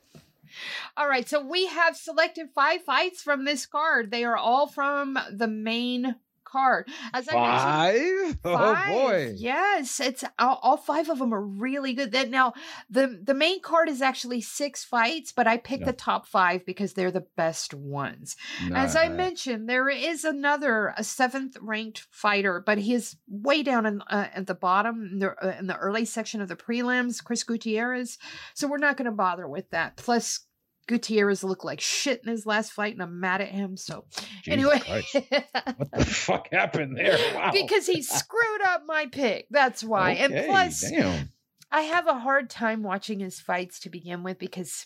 All 0.98 1.08
right, 1.08 1.28
so 1.28 1.46
we 1.46 1.68
have 1.68 1.96
selected 1.96 2.50
five 2.54 2.84
fights 2.84 3.22
from 3.22 3.46
this 3.46 3.66
card. 3.66 4.12
They 4.12 4.26
are 4.26 4.36
all 4.36 4.68
from 4.68 5.18
the 5.32 5.48
main 5.48 6.16
card. 6.52 6.88
As 7.14 7.28
I 7.30 7.34
mentioned, 7.34 8.40
five? 8.44 8.52
Oh 8.62 8.88
boy! 8.88 9.34
Yes, 9.36 10.00
it's 10.00 10.24
all, 10.38 10.60
all, 10.62 10.78
five 10.78 11.10
of 11.10 11.20
them 11.20 11.34
are 11.34 11.42
really 11.42 11.94
good. 11.94 12.12
That 12.12 12.30
now 12.30 12.54
the 12.90 13.20
the 13.22 13.34
main 13.34 13.62
card 13.62 13.90
is 13.90 14.02
actually 14.02 14.42
six 14.42 14.84
fights, 14.84 15.32
but 15.32 15.48
I 15.48 15.58
picked 15.58 15.86
the 15.86 15.94
top 15.94 16.28
five 16.28 16.66
because 16.66 16.94
they're 16.94 17.12
the 17.12 17.26
best 17.36 17.74
ones. 17.74 18.36
As 18.74 18.96
I 18.96 19.10
mentioned, 19.10 19.70
there 19.70 19.90
is 19.90 20.24
another 20.24 20.94
a 20.98 21.04
seventh 21.04 21.58
ranked 21.62 22.08
fighter, 22.12 22.62
but 22.66 22.78
he 22.78 22.94
is 22.94 23.16
way 23.28 23.64
down 23.64 23.86
in, 23.86 24.02
uh, 24.04 24.28
at 24.34 24.48
the 24.48 24.56
bottom 24.56 25.10
in 25.12 25.20
the, 25.20 25.36
uh, 25.44 25.56
in 25.60 25.68
the 25.68 25.78
early 25.78 26.06
section 26.06 26.42
of 26.42 26.48
the 26.48 26.56
prelims. 26.56 27.24
Chris 27.24 27.44
Gutierrez, 27.44 28.18
so 28.54 28.68
we're 28.68 28.78
not 28.78 28.98
going 28.98 29.06
to 29.06 29.12
bother 29.12 29.48
with 29.48 29.70
that. 29.72 29.98
Plus, 29.98 30.42
Gutierrez 30.92 31.42
looked 31.42 31.64
like 31.64 31.80
shit 31.80 32.22
in 32.22 32.30
his 32.30 32.46
last 32.46 32.74
fight, 32.74 32.92
and 32.92 33.02
I'm 33.02 33.22
mad 33.22 33.40
at 33.40 33.48
him. 33.48 33.78
So, 33.78 34.04
Jesus 34.44 34.48
anyway, 34.48 34.82
what 35.78 35.92
the 35.94 36.04
fuck 36.04 36.50
happened 36.52 36.98
there? 36.98 37.18
Wow. 37.34 37.52
because 37.54 37.88
he 37.88 38.02
screwed 38.02 38.62
up 38.66 38.84
my 38.86 39.06
pick. 39.06 39.48
That's 39.50 39.86
why. 39.86 40.12
Okay, 40.12 40.24
and 40.24 40.46
plus, 40.48 40.82
damn. 40.82 41.30
I 41.72 41.84
have 41.84 42.08
a 42.08 42.20
hard 42.20 42.50
time 42.50 42.84
watching 42.84 43.22
his 43.22 43.40
fights 43.40 43.80
to 43.82 43.90
begin 43.90 44.22
with 44.22 44.38
because 44.38 44.86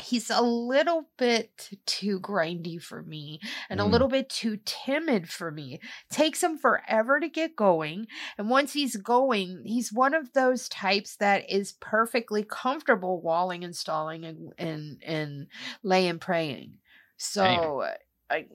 he's 0.00 0.30
a 0.30 0.42
little 0.42 1.08
bit 1.16 1.70
too 1.86 2.20
grindy 2.20 2.80
for 2.80 3.02
me 3.02 3.40
and 3.68 3.80
mm. 3.80 3.84
a 3.84 3.86
little 3.86 4.08
bit 4.08 4.28
too 4.28 4.58
timid 4.64 5.28
for 5.28 5.50
me. 5.50 5.80
Takes 6.10 6.42
him 6.42 6.58
forever 6.58 7.20
to 7.20 7.28
get 7.28 7.56
going. 7.56 8.06
And 8.36 8.48
once 8.48 8.72
he's 8.72 8.96
going, 8.96 9.62
he's 9.64 9.92
one 9.92 10.14
of 10.14 10.32
those 10.32 10.68
types 10.68 11.16
that 11.16 11.50
is 11.50 11.72
perfectly 11.72 12.44
comfortable 12.44 13.20
walling 13.20 13.64
and 13.64 13.74
stalling 13.74 14.24
and 14.24 14.52
and, 14.58 15.02
and 15.04 15.46
laying 15.82 16.18
praying. 16.18 16.78
So 17.16 17.86
I 18.30 18.46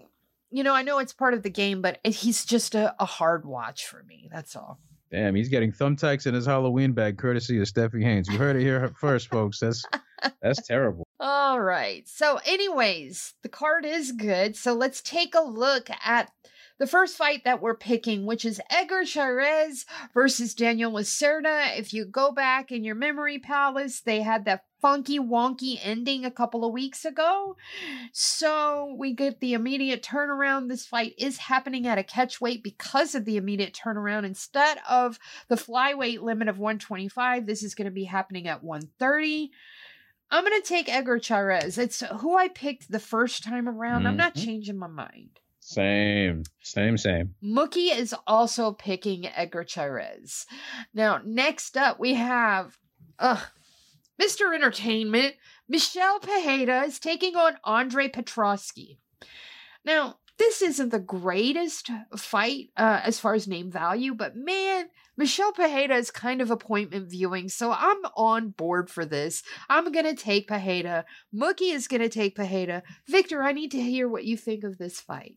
you 0.53 0.63
know, 0.63 0.75
I 0.75 0.84
know 0.84 0.99
it's 0.99 1.13
part 1.13 1.34
of 1.34 1.41
the 1.41 1.49
game, 1.49 1.82
but 1.82 1.99
he's 2.06 2.45
just 2.45 2.75
a, 2.75 2.95
a 2.99 3.06
hard 3.06 3.43
watch 3.43 3.88
for 3.88 4.03
me. 4.03 4.29
That's 4.32 4.56
all. 4.56 4.79
Damn, 5.12 5.36
he's 5.36 5.49
getting 5.49 5.71
thumbtacks 5.71 6.27
in 6.27 6.34
his 6.34 6.45
Halloween 6.45 6.93
bag, 6.93 7.17
courtesy 7.17 7.60
of 7.60 7.67
Stephie 7.67 8.03
Haynes. 8.03 8.27
You 8.27 8.38
heard 8.38 8.56
it 8.56 8.62
here 8.62 8.91
first, 8.99 9.29
folks. 9.29 9.60
That's 9.60 9.84
that's 10.41 10.65
terrible. 10.67 11.02
All 11.19 11.62
right. 11.62 12.08
So, 12.08 12.39
anyways, 12.45 13.36
the 13.43 13.49
card 13.49 13.86
is 13.86 14.12
good. 14.12 14.56
So 14.56 14.73
let's 14.73 15.02
take 15.02 15.36
a 15.36 15.41
look 15.41 15.89
at 16.04 16.32
the 16.80 16.88
first 16.88 17.15
fight 17.15 17.43
that 17.45 17.62
we're 17.62 17.78
picking, 17.78 18.26
which 18.26 18.43
is 18.43 18.60
Edgar 18.69 19.06
Chairez 19.06 19.86
versus 20.13 20.56
Daniel 20.56 20.91
Lacerda. 20.91 21.78
If 21.78 21.93
you 21.93 22.04
go 22.06 22.32
back 22.32 22.71
in 22.71 22.84
your 22.84 22.95
memory 22.95 23.39
palace, 23.39 24.02
they 24.02 24.21
had 24.21 24.45
that 24.45 24.65
funky 24.82 25.17
wonky 25.17 25.80
ending 25.82 26.26
a 26.26 26.32
couple 26.32 26.65
of 26.65 26.73
weeks 26.73 27.06
ago. 27.06 27.56
So 28.12 28.95
we 28.97 29.13
get 29.13 29.39
the 29.39 29.54
immediate 29.54 30.04
turnaround. 30.04 30.67
This 30.67 30.86
fight 30.86 31.13
is 31.17 31.38
happening 31.38 31.88
at 31.88 31.99
a 31.99 32.04
catch 32.04 32.41
weight 32.41 32.63
because 32.63 33.15
of 33.15 33.23
the 33.23 33.38
immediate 33.38 33.73
turnaround. 33.73 34.26
Instead 34.26 34.80
of 34.89 35.19
the 35.47 35.56
flyweight 35.56 36.21
limit 36.21 36.49
of 36.49 36.60
125, 36.60 37.45
this 37.45 37.63
is 37.63 37.76
going 37.76 37.86
to 37.86 37.91
be 37.91 38.06
happening 38.06 38.47
at 38.47 38.63
130. 38.63 39.52
I'm 40.34 40.43
going 40.43 40.60
to 40.60 40.67
take 40.67 40.91
Edgar 40.91 41.19
Chairez. 41.19 41.78
It's 41.78 42.02
who 42.19 42.36
I 42.36 42.48
picked 42.48 42.91
the 42.91 43.00
first 43.00 43.43
time 43.43 43.69
around. 43.69 44.00
Mm-hmm. 44.00 44.08
I'm 44.08 44.17
not 44.17 44.34
mm-hmm. 44.34 44.46
changing 44.46 44.78
my 44.80 44.88
mind. 44.88 45.39
Same, 45.60 46.41
same, 46.60 46.98
same. 46.98 47.36
Mookie 47.43 47.96
is 47.96 48.15
also 48.26 48.72
picking 48.72 49.28
Edgar 49.28 49.63
Chairez. 49.63 50.48
Now, 50.91 51.22
next 51.24 51.78
up, 51.78 52.00
we 52.00 52.15
have 52.15 52.80
uh, 53.19 53.41
Mr. 54.19 54.54
Entertainment. 54.56 55.36
Michel 55.69 56.19
Pereira 56.19 56.82
is 56.82 57.00
taking 57.00 57.36
on 57.36 57.58
Andre 57.63 58.08
Petroski. 58.10 58.98
Now, 59.86 60.17
this 60.38 60.62
isn't 60.62 60.89
the 60.89 61.00
greatest 61.00 61.89
fight 62.17 62.69
uh, 62.76 63.02
as 63.04 63.19
far 63.19 63.34
as 63.34 63.48
name 63.48 63.69
value, 63.69 64.13
but 64.13 64.36
man, 64.36 64.89
Michel 65.15 65.52
Pereira 65.52 65.96
is 65.96 66.10
kind 66.10 66.41
of 66.41 66.50
appointment 66.50 67.10
viewing, 67.10 67.50
so 67.50 67.72
I'm 67.72 68.00
on 68.17 68.50
board 68.50 68.89
for 68.89 69.06
this. 69.06 69.43
I'm 69.69 69.91
gonna 69.91 70.15
take 70.15 70.48
Pereira. 70.48 71.06
Mookie 71.34 71.74
is 71.74 71.88
gonna 71.88 72.10
take 72.10 72.36
Pereira. 72.36 72.82
Victor, 73.08 73.43
I 73.43 73.52
need 73.52 73.72
to 73.72 73.82
hear 73.82 74.10
what 74.10 74.26
you 74.26 74.38
think 74.38 74.63
of 74.63 74.78
this 74.78 75.00
fight. 75.00 75.36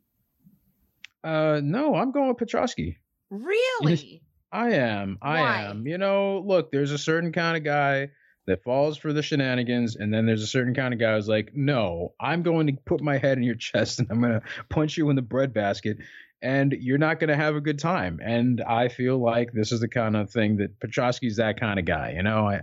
Uh, 1.23 1.61
no, 1.63 1.95
I'm 1.95 2.13
going 2.13 2.29
with 2.29 2.39
Petroski. 2.39 2.97
Really? 3.31 4.23
I 4.53 4.71
am. 4.73 5.19
I 5.21 5.41
Why? 5.41 5.63
am. 5.63 5.87
You 5.87 5.99
know, 5.99 6.43
look, 6.47 6.71
there's 6.71 6.93
a 6.93 6.99
certain 6.99 7.33
kind 7.33 7.57
of 7.57 7.65
guy 7.65 8.11
that 8.47 8.63
falls 8.63 8.97
for 8.97 9.13
the 9.13 9.23
shenanigans, 9.23 9.97
and 9.97 10.13
then 10.13 10.27
there's 10.27 10.43
a 10.43 10.47
certain 10.47 10.75
kind 10.75 10.95
of 10.95 11.01
guy 11.01 11.15
who's 11.15 11.29
like, 11.29 11.53
no, 11.55 12.15
I'm 12.21 12.43
going 12.43 12.69
to 12.69 12.73
put 12.85 13.01
my 13.01 13.19
head 13.19 13.39
in 13.39 13.45
your 13.45 13.55
chest 13.59 13.99
and 13.99 14.09
I'm 14.11 14.21
going 14.21 14.41
to 14.41 14.43
punch 14.69 14.97
you 14.97 15.11
in 15.11 15.17
the 15.17 15.23
breadbasket, 15.23 15.99
and 16.41 16.73
you're 16.73 16.99
not 16.99 17.19
going 17.19 17.29
to 17.29 17.37
have 17.37 17.57
a 17.57 17.61
good 17.61 17.79
time. 17.79 18.21
And 18.23 18.63
I 18.63 18.89
feel 18.89 19.19
like 19.19 19.53
this 19.53 19.73
is 19.73 19.81
the 19.81 19.89
kind 19.89 20.17
of 20.17 20.31
thing 20.31 20.59
that 20.59 20.79
Petroski's 20.81 21.37
that 21.37 21.59
kind 21.59 21.79
of 21.79 21.85
guy. 21.85 22.13
You 22.17 22.23
know, 22.23 22.49
I, 22.49 22.61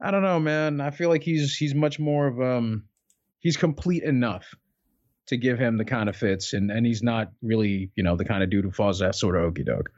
I 0.00 0.10
don't 0.10 0.22
know, 0.22 0.40
man. 0.40 0.80
I 0.80 0.90
feel 0.90 1.10
like 1.10 1.22
he's 1.22 1.54
he's 1.54 1.74
much 1.74 1.98
more 1.98 2.26
of 2.26 2.40
um, 2.40 2.84
he's 3.40 3.56
complete 3.56 4.02
enough 4.02 4.54
to 5.26 5.36
give 5.36 5.58
him 5.58 5.76
the 5.76 5.84
kind 5.84 6.08
of 6.08 6.16
fits, 6.16 6.54
and 6.54 6.70
and 6.70 6.86
he's 6.86 7.02
not 7.02 7.32
really 7.42 7.90
you 7.94 8.02
know 8.02 8.16
the 8.16 8.24
kind 8.24 8.42
of 8.42 8.50
dude 8.50 8.64
who 8.64 8.70
falls 8.70 9.00
that 9.00 9.14
sort 9.14 9.36
of 9.36 9.42
okey 9.42 9.64
doke. 9.64 9.90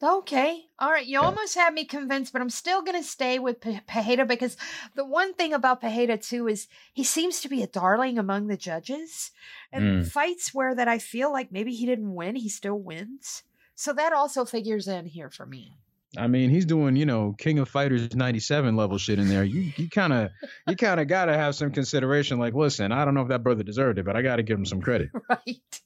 Okay. 0.00 0.62
All 0.78 0.90
right. 0.90 1.06
You 1.06 1.20
yeah. 1.20 1.26
almost 1.26 1.56
had 1.56 1.74
me 1.74 1.84
convinced, 1.84 2.32
but 2.32 2.40
I'm 2.40 2.50
still 2.50 2.82
going 2.82 2.96
to 3.00 3.06
stay 3.06 3.38
with 3.38 3.60
P- 3.60 3.80
because 4.26 4.56
the 4.94 5.04
one 5.04 5.34
thing 5.34 5.52
about 5.52 5.80
Pereira, 5.80 6.16
too, 6.16 6.46
is 6.46 6.68
he 6.92 7.02
seems 7.02 7.40
to 7.40 7.48
be 7.48 7.62
a 7.62 7.66
darling 7.66 8.18
among 8.18 8.46
the 8.46 8.56
judges. 8.56 9.32
And 9.72 10.04
mm. 10.04 10.08
fights 10.08 10.54
where 10.54 10.74
that 10.74 10.86
I 10.86 10.98
feel 10.98 11.32
like 11.32 11.50
maybe 11.50 11.74
he 11.74 11.84
didn't 11.84 12.14
win, 12.14 12.36
he 12.36 12.48
still 12.48 12.78
wins. 12.78 13.42
So 13.74 13.92
that 13.92 14.12
also 14.12 14.44
figures 14.44 14.86
in 14.86 15.06
here 15.06 15.30
for 15.30 15.46
me. 15.46 15.74
I 16.16 16.26
mean, 16.26 16.48
he's 16.50 16.64
doing, 16.64 16.96
you 16.96 17.04
know, 17.04 17.34
King 17.36 17.58
of 17.58 17.68
Fighters 17.68 18.14
97 18.14 18.76
level 18.76 18.96
shit 18.96 19.18
in 19.18 19.28
there. 19.28 19.44
You 19.44 19.72
you 19.76 19.90
kind 19.90 20.12
of 20.12 20.30
you 20.66 20.74
kind 20.74 21.00
of 21.00 21.06
got 21.06 21.26
to 21.26 21.34
have 21.34 21.54
some 21.54 21.70
consideration 21.70 22.38
like, 22.38 22.54
listen, 22.54 22.92
I 22.92 23.04
don't 23.04 23.14
know 23.14 23.22
if 23.22 23.28
that 23.28 23.42
brother 23.42 23.62
deserved 23.62 23.98
it, 23.98 24.06
but 24.06 24.16
I 24.16 24.22
got 24.22 24.36
to 24.36 24.42
give 24.42 24.58
him 24.58 24.66
some 24.66 24.80
credit. 24.80 25.10
Right. 25.28 25.80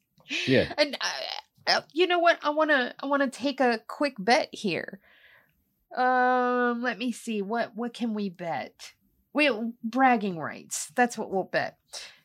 Yeah. 0.46 0.72
And 0.79 0.94
uh 0.94 1.09
you 1.92 2.07
know 2.07 2.18
what? 2.18 2.38
I 2.42 2.51
want 2.51 2.70
to 2.70 2.94
I 3.01 3.07
want 3.07 3.22
to 3.22 3.31
take 3.31 3.61
a 3.61 3.81
quick 3.87 4.14
bet 4.18 4.48
here. 4.53 5.01
Um, 5.96 6.83
let 6.83 6.98
me 6.98 7.12
see. 7.12 7.42
What 7.42 7.72
what 7.75 7.94
can 7.94 8.14
we 8.14 8.29
bet? 8.29 8.92
We 9.33 9.51
bragging 9.83 10.38
rights. 10.38 10.90
That's 10.94 11.16
what 11.16 11.31
we'll 11.31 11.44
bet. 11.44 11.79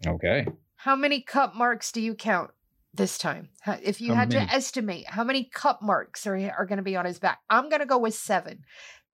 Okay. 0.06 0.48
How 0.76 0.96
many 0.96 1.22
cup 1.22 1.56
marks 1.56 1.92
do 1.92 2.02
you 2.02 2.16
count? 2.16 2.52
this 2.98 3.18
time? 3.18 3.50
If 3.66 4.02
you 4.02 4.14
how 4.14 4.22
had 4.22 4.34
many? 4.34 4.46
to 4.46 4.54
estimate 4.54 5.08
how 5.08 5.24
many 5.24 5.46
cup 5.46 5.82
marks 5.82 6.28
are 6.28 6.36
are 6.36 6.66
going 6.66 6.78
to 6.78 6.84
be 6.84 6.96
on 6.96 7.06
his 7.06 7.20
back, 7.20 7.40
I'm 7.50 7.70
going 7.70 7.80
to 7.80 7.86
go 7.86 7.98
with 7.98 8.16
seven. 8.16 8.64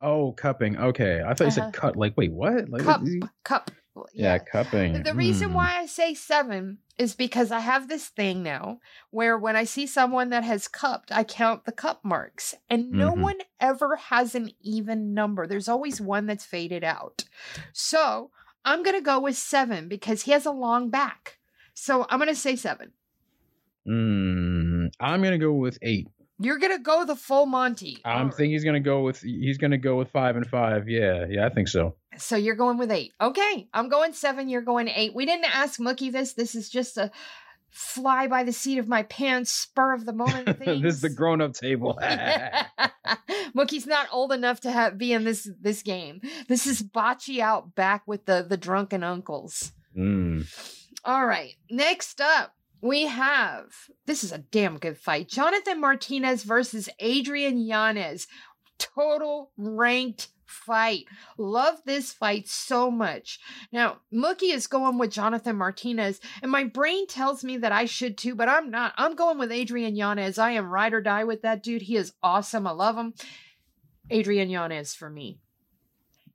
Oh, 0.02 0.32
cupping. 0.32 0.78
Okay, 0.78 1.22
I 1.22 1.34
thought 1.34 1.42
uh-huh. 1.42 1.46
you 1.46 1.52
said 1.52 1.62
uh-huh. 1.62 1.72
cut. 1.72 1.96
Like, 1.96 2.14
wait, 2.18 2.32
what? 2.32 2.70
Like, 2.70 2.84
cup, 2.84 3.02
cup. 3.44 3.72
Yeah, 3.96 4.34
yeah, 4.34 4.38
cupping. 4.40 5.04
The 5.04 5.14
reason 5.14 5.52
mm. 5.52 5.54
why 5.54 5.78
I 5.78 5.86
say 5.86 6.14
seven 6.14 6.80
is 6.98 7.16
because 7.16 7.52
I 7.52 7.60
have 7.60 7.88
this 7.88 8.08
thing 8.08 8.42
now 8.42 8.80
where 9.12 9.38
when 9.38 9.56
I 9.56 9.66
see 9.66 9.86
someone 9.86 10.30
that 10.30 10.44
has 10.44 10.68
cupped, 10.68 11.12
I 11.12 11.24
count 11.24 11.66
the 11.66 11.72
cup 11.72 12.04
marks, 12.04 12.56
and 12.70 12.92
no 12.92 13.12
mm-hmm. 13.12 13.22
one 13.22 13.38
ever 13.60 13.96
has 13.96 14.34
an 14.36 14.52
even 14.62 15.14
number. 15.14 15.46
There's 15.46 15.70
always 15.70 16.02
one 16.02 16.26
that's 16.26 16.46
faded 16.46 16.84
out. 16.84 17.26
So 17.72 18.32
I'm 18.66 18.84
going 18.84 18.98
to 18.98 19.02
go 19.02 19.20
with 19.20 19.38
seven 19.38 19.88
because 19.88 20.24
he 20.24 20.32
has 20.32 20.46
a 20.46 20.52
long 20.52 20.90
back. 20.90 21.38
So 21.74 22.08
I'm 22.10 22.20
going 22.20 22.30
to 22.30 22.36
say 22.36 22.56
seven. 22.56 22.94
Mm, 23.88 24.92
I'm 25.00 25.22
gonna 25.22 25.38
go 25.38 25.54
with 25.54 25.78
eight. 25.82 26.08
You're 26.40 26.58
gonna 26.58 26.80
go 26.80 27.06
the 27.06 27.16
full 27.16 27.46
Monty. 27.46 27.98
I'm 28.06 28.32
thinking 28.32 28.52
he's 28.52 28.64
gonna 28.64 28.80
go 28.80 29.02
with 29.02 29.22
he's 29.22 29.58
gonna 29.58 29.78
go 29.78 29.98
with 29.98 30.10
five 30.12 30.36
and 30.36 30.48
five. 30.48 30.88
Yeah, 30.88 31.26
yeah, 31.30 31.46
I 31.46 31.50
think 31.50 31.68
so. 31.68 31.96
So 32.18 32.36
you're 32.36 32.56
going 32.56 32.78
with 32.78 32.92
eight. 32.92 33.14
Okay, 33.20 33.68
I'm 33.74 33.90
going 33.90 34.14
seven. 34.14 34.50
You're 34.50 34.62
going 34.62 34.88
eight. 34.88 35.14
We 35.16 35.26
didn't 35.26 35.46
ask 35.46 35.80
Mookie 35.80 36.12
this. 36.12 36.34
This 36.34 36.56
is 36.56 36.70
just 36.70 36.98
a 36.98 37.12
fly 37.74 38.28
by 38.28 38.44
the 38.44 38.54
seat 38.54 38.78
of 38.78 38.88
my 38.88 39.04
pants, 39.04 39.52
spur 39.52 39.94
of 39.94 40.06
the 40.06 40.14
moment 40.14 40.60
this 40.60 40.96
is 40.96 41.02
the 41.02 41.10
grown 41.10 41.42
up 41.42 41.54
table. 41.54 41.98
Mookie's 43.56 43.88
not 43.88 44.08
old 44.12 44.32
enough 44.32 44.62
to 44.62 44.72
have 44.72 44.98
be 44.98 45.12
in 45.12 45.24
this 45.24 45.50
this 45.60 45.82
game. 45.82 46.22
This 46.48 46.68
is 46.68 46.84
bocce 46.84 47.40
out 47.40 47.76
back 47.76 48.04
with 48.08 48.26
the 48.26 48.46
the 48.48 48.58
drunken 48.58 49.04
uncles. 49.04 49.72
Mm. 49.98 50.48
All 51.04 51.26
right. 51.26 51.54
Next 51.70 52.22
up, 52.22 52.54
we 52.82 53.04
have 53.08 53.66
this 54.06 54.24
is 54.24 54.32
a 54.32 54.38
damn 54.38 54.78
good 54.78 54.98
fight. 54.98 55.28
Jonathan 55.28 55.82
Martinez 55.82 56.44
versus 56.44 56.90
Adrian 57.00 57.58
Yanez. 57.58 58.28
Total 58.78 59.52
ranked 59.58 60.30
fight. 60.54 61.06
Love 61.38 61.82
this 61.86 62.14
fight 62.14 62.48
so 62.48 62.90
much. 62.90 63.40
Now, 63.72 63.98
Mookie 64.14 64.54
is 64.54 64.68
going 64.68 64.98
with 64.98 65.12
Jonathan 65.12 65.58
Martinez, 65.58 66.20
and 66.42 66.52
my 66.52 66.64
brain 66.64 67.08
tells 67.08 67.44
me 67.44 67.58
that 67.58 67.72
I 67.72 67.86
should 67.86 68.18
too, 68.18 68.36
but 68.36 68.48
I'm 68.48 68.70
not. 68.70 68.94
I'm 68.98 69.16
going 69.16 69.38
with 69.38 69.52
Adrian 69.52 69.96
Yanez. 69.96 70.38
I 70.38 70.52
am 70.52 70.70
ride 70.70 70.94
or 70.94 71.02
die 71.02 71.24
with 71.24 71.42
that 71.42 71.64
dude. 71.64 71.84
He 71.84 71.98
is 71.98 72.14
awesome. 72.22 72.68
I 72.68 72.72
love 72.72 72.98
him. 72.98 73.14
Adrian 74.10 74.50
Yanez 74.50 74.94
for 74.94 75.10
me. 75.10 75.40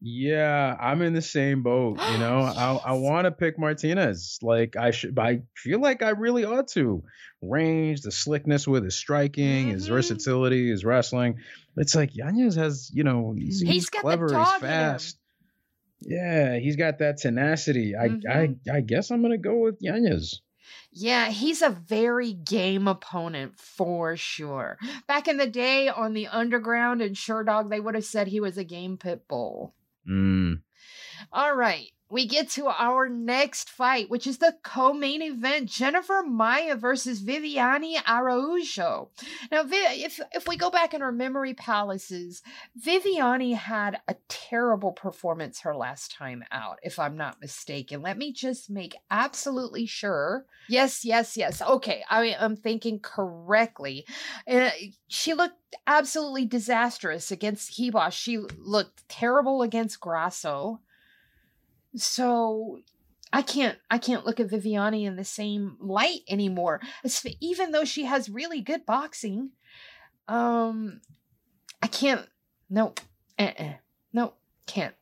Yeah, 0.01 0.77
I'm 0.81 1.03
in 1.03 1.13
the 1.13 1.23
same 1.23 1.63
boat. 1.63 1.99
You 2.13 2.19
know, 2.19 2.41
yes. 2.41 2.57
I 2.57 2.81
I 2.87 2.93
want 2.93 3.25
to 3.25 3.33
pick 3.33 3.59
Martinez. 3.59 4.39
Like 4.43 4.77
I 4.77 4.91
should, 4.93 5.19
I 5.19 5.43
feel 5.57 5.81
like 5.81 6.03
I 6.03 6.11
really 6.11 6.45
ought 6.45 6.69
to. 6.69 7.03
Range, 7.41 8.01
the 8.01 8.11
slickness 8.11 8.67
with 8.67 8.85
his 8.85 8.97
striking, 8.97 9.67
mm-hmm. 9.67 9.75
his 9.75 9.87
versatility, 9.87 10.71
his 10.71 10.85
wrestling. 10.85 11.39
It's 11.77 11.95
like 11.95 12.17
Yanez 12.17 12.57
has, 12.57 12.91
you 12.93 13.05
know, 13.05 13.35
he's, 13.37 13.61
he's, 13.61 13.71
he's 13.71 13.91
clever, 13.91 14.27
he's 14.27 14.53
fast. 14.61 15.19
Yeah, 16.01 16.59
he's 16.59 16.77
got 16.77 16.99
that 16.99 17.19
tenacity. 17.19 17.93
Mm-hmm. 17.93 18.29
I 18.29 18.75
I 18.75 18.77
I 18.79 18.81
guess 18.81 19.11
I'm 19.11 19.23
gonna 19.23 19.39
go 19.39 19.59
with 19.59 19.77
Yanez. 19.81 20.41
Yeah, 20.93 21.29
he's 21.29 21.63
a 21.63 21.71
very 21.71 22.33
game 22.33 22.89
opponent 22.89 23.59
for 23.59 24.17
sure. 24.17 24.79
Back 25.07 25.29
in 25.29 25.37
the 25.37 25.47
day 25.47 25.89
on 25.89 26.13
the 26.13 26.29
underground 26.29 27.03
and 27.03 27.17
Sure 27.17 27.45
Dog, 27.45 27.71
they 27.71 27.81
would 27.81 27.95
have 27.95 28.05
said 28.05 28.27
he 28.27 28.41
was 28.41 28.59
a 28.59 28.65
game 28.65 28.97
pit 28.97 29.27
bull. 29.29 29.75
Mm. 30.09 30.63
All 31.33 31.55
right 31.55 31.91
we 32.11 32.27
get 32.27 32.49
to 32.51 32.69
our 32.69 33.09
next 33.09 33.69
fight, 33.69 34.09
which 34.09 34.27
is 34.27 34.39
the 34.39 34.57
co-main 34.63 35.23
event: 35.23 35.69
Jennifer 35.69 36.23
Maia 36.27 36.77
versus 36.77 37.23
Viviane 37.23 37.97
Araujo. 38.07 39.11
Now, 39.51 39.63
if 39.67 40.21
if 40.33 40.49
we 40.49 40.57
go 40.57 40.71
back 40.71 40.95
in 40.95 41.03
our 41.03 41.13
memory 41.13 41.55
palaces, 41.55 42.43
Viviane 42.79 43.55
had 43.55 44.01
a 44.09 44.17
terrible 44.29 44.93
performance 44.93 45.61
her 45.61 45.77
last 45.77 46.13
time 46.13 46.45
out, 46.51 46.79
if 46.83 46.99
I'm 46.99 47.17
not 47.17 47.41
mistaken. 47.41 48.03
Let 48.03 48.19
me 48.19 48.33
just 48.33 48.71
make 48.71 48.97
absolutely 49.11 49.87
sure. 49.87 50.47
Yes, 50.69 51.05
yes, 51.05 51.37
yes. 51.37 51.63
Okay, 51.63 52.05
I 52.09 52.27
am 52.39 52.57
thinking 52.57 53.01
correctly. 53.01 54.07
Uh, 54.47 54.71
she 55.09 55.35
looked 55.35 55.57
absolutely 55.87 56.47
disastrous 56.47 57.31
against 57.31 57.79
Ribas. 57.79 58.13
She 58.13 58.39
looked 58.59 59.09
terrible 59.09 59.63
against 59.63 60.01
Grasso. 60.01 60.81
So 61.97 62.81
I 63.33 63.43
can't 63.43 63.79
I 63.91 63.99
can't 63.99 64.25
look 64.25 64.41
at 64.41 64.49
Viviane 64.49 65.05
in 65.05 65.17
the 65.17 65.25
same 65.25 65.77
light 65.81 66.21
anymore. 66.29 66.81
Even 67.41 67.73
though 67.73 67.85
she 67.85 68.05
has 68.05 68.29
really 68.29 68.61
good 68.61 68.87
boxing, 68.87 69.51
um, 70.27 71.01
I 71.83 71.87
can't. 71.87 72.27
Nope. 72.71 73.01
Uh-uh. 73.39 73.75
Nope. 74.13 74.39
Can't. 74.67 74.95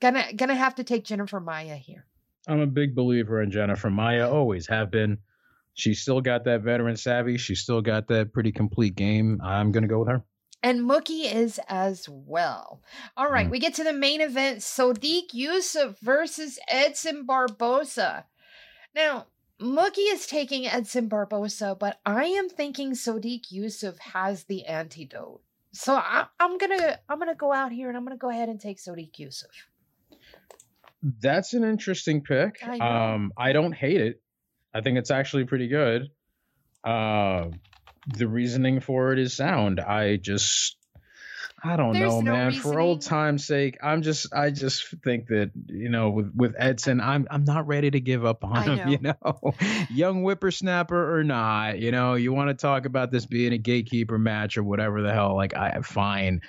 Gonna 0.00 0.32
gonna 0.34 0.54
have 0.54 0.74
to 0.76 0.84
take 0.84 1.04
Jennifer 1.04 1.40
Maia 1.40 1.76
here. 1.76 2.06
I'm 2.46 2.60
a 2.60 2.66
big 2.66 2.94
believer 2.94 3.42
in 3.42 3.50
Jennifer 3.50 3.90
Maia. 3.90 4.30
Always 4.30 4.66
have 4.68 4.90
been. 4.90 5.18
She's 5.74 6.00
still 6.00 6.20
got 6.20 6.44
that 6.44 6.62
veteran 6.62 6.96
savvy. 6.96 7.36
She's 7.38 7.60
still 7.60 7.80
got 7.80 8.08
that 8.08 8.32
pretty 8.32 8.52
complete 8.52 8.94
game. 8.94 9.40
I'm 9.42 9.72
gonna 9.72 9.88
go 9.88 10.00
with 10.00 10.08
her. 10.08 10.24
And 10.64 10.80
Mookie 10.80 11.30
is 11.30 11.60
as 11.68 12.08
well. 12.08 12.80
All 13.18 13.28
right, 13.28 13.46
mm. 13.46 13.50
we 13.50 13.58
get 13.58 13.74
to 13.74 13.84
the 13.84 13.92
main 13.92 14.22
event 14.22 14.60
Sodiq 14.60 15.34
Yusuf 15.34 15.98
versus 16.00 16.58
Edson 16.66 17.26
Barboza. 17.26 18.24
Now, 18.94 19.26
Mookie 19.60 20.10
is 20.10 20.26
taking 20.26 20.66
Edson 20.66 21.08
Barboza, 21.08 21.76
but 21.78 22.00
I 22.06 22.24
am 22.24 22.48
thinking 22.48 22.92
Sodiq 22.92 23.50
Yusuf 23.50 23.98
has 23.98 24.44
the 24.44 24.64
antidote. 24.64 25.42
So 25.74 25.96
I, 25.96 26.28
am 26.40 26.56
gonna 26.56 26.98
I'm 27.10 27.18
gonna 27.18 27.34
go 27.34 27.52
out 27.52 27.70
here 27.70 27.88
and 27.88 27.96
I'm 27.98 28.04
gonna 28.04 28.16
go 28.16 28.30
ahead 28.30 28.48
and 28.48 28.58
take 28.58 28.78
Sodiq 28.78 29.18
Yusuf. 29.18 29.50
That's 31.20 31.52
an 31.52 31.64
interesting 31.64 32.22
pick. 32.22 32.66
I 32.66 32.78
um, 32.78 33.32
I 33.36 33.52
don't 33.52 33.74
hate 33.74 34.00
it. 34.00 34.22
I 34.72 34.80
think 34.80 34.96
it's 34.96 35.10
actually 35.10 35.44
pretty 35.44 35.68
good. 35.68 36.08
Uh, 36.82 37.50
the 38.06 38.28
reasoning 38.28 38.80
for 38.80 39.12
it 39.12 39.18
is 39.18 39.34
sound. 39.34 39.80
I 39.80 40.16
just 40.16 40.76
I 41.66 41.76
don't 41.76 41.94
There's 41.94 42.12
know, 42.12 42.20
no 42.20 42.32
man. 42.32 42.46
Reasoning. 42.48 42.72
For 42.72 42.80
old 42.80 43.00
time's 43.00 43.46
sake, 43.46 43.78
I'm 43.82 44.02
just 44.02 44.34
I 44.34 44.50
just 44.50 44.86
think 45.02 45.28
that 45.28 45.50
you 45.66 45.88
know 45.88 46.10
with 46.10 46.30
with 46.36 46.54
Edson, 46.58 47.00
I'm 47.00 47.26
I'm 47.30 47.44
not 47.44 47.66
ready 47.66 47.90
to 47.90 48.00
give 48.00 48.24
up 48.26 48.44
on 48.44 48.56
I 48.56 48.62
him. 48.62 48.76
Know. 48.84 48.90
You 48.90 48.98
know, 48.98 49.54
young 49.90 50.22
whippersnapper 50.22 51.16
or 51.16 51.24
not, 51.24 51.78
you 51.78 51.90
know, 51.90 52.14
you 52.14 52.34
want 52.34 52.50
to 52.50 52.54
talk 52.54 52.84
about 52.84 53.10
this 53.10 53.24
being 53.24 53.54
a 53.54 53.58
gatekeeper 53.58 54.18
match 54.18 54.58
or 54.58 54.62
whatever 54.62 55.00
the 55.00 55.12
hell. 55.12 55.34
Like 55.34 55.56
I 55.56 55.80
fine, 55.80 56.42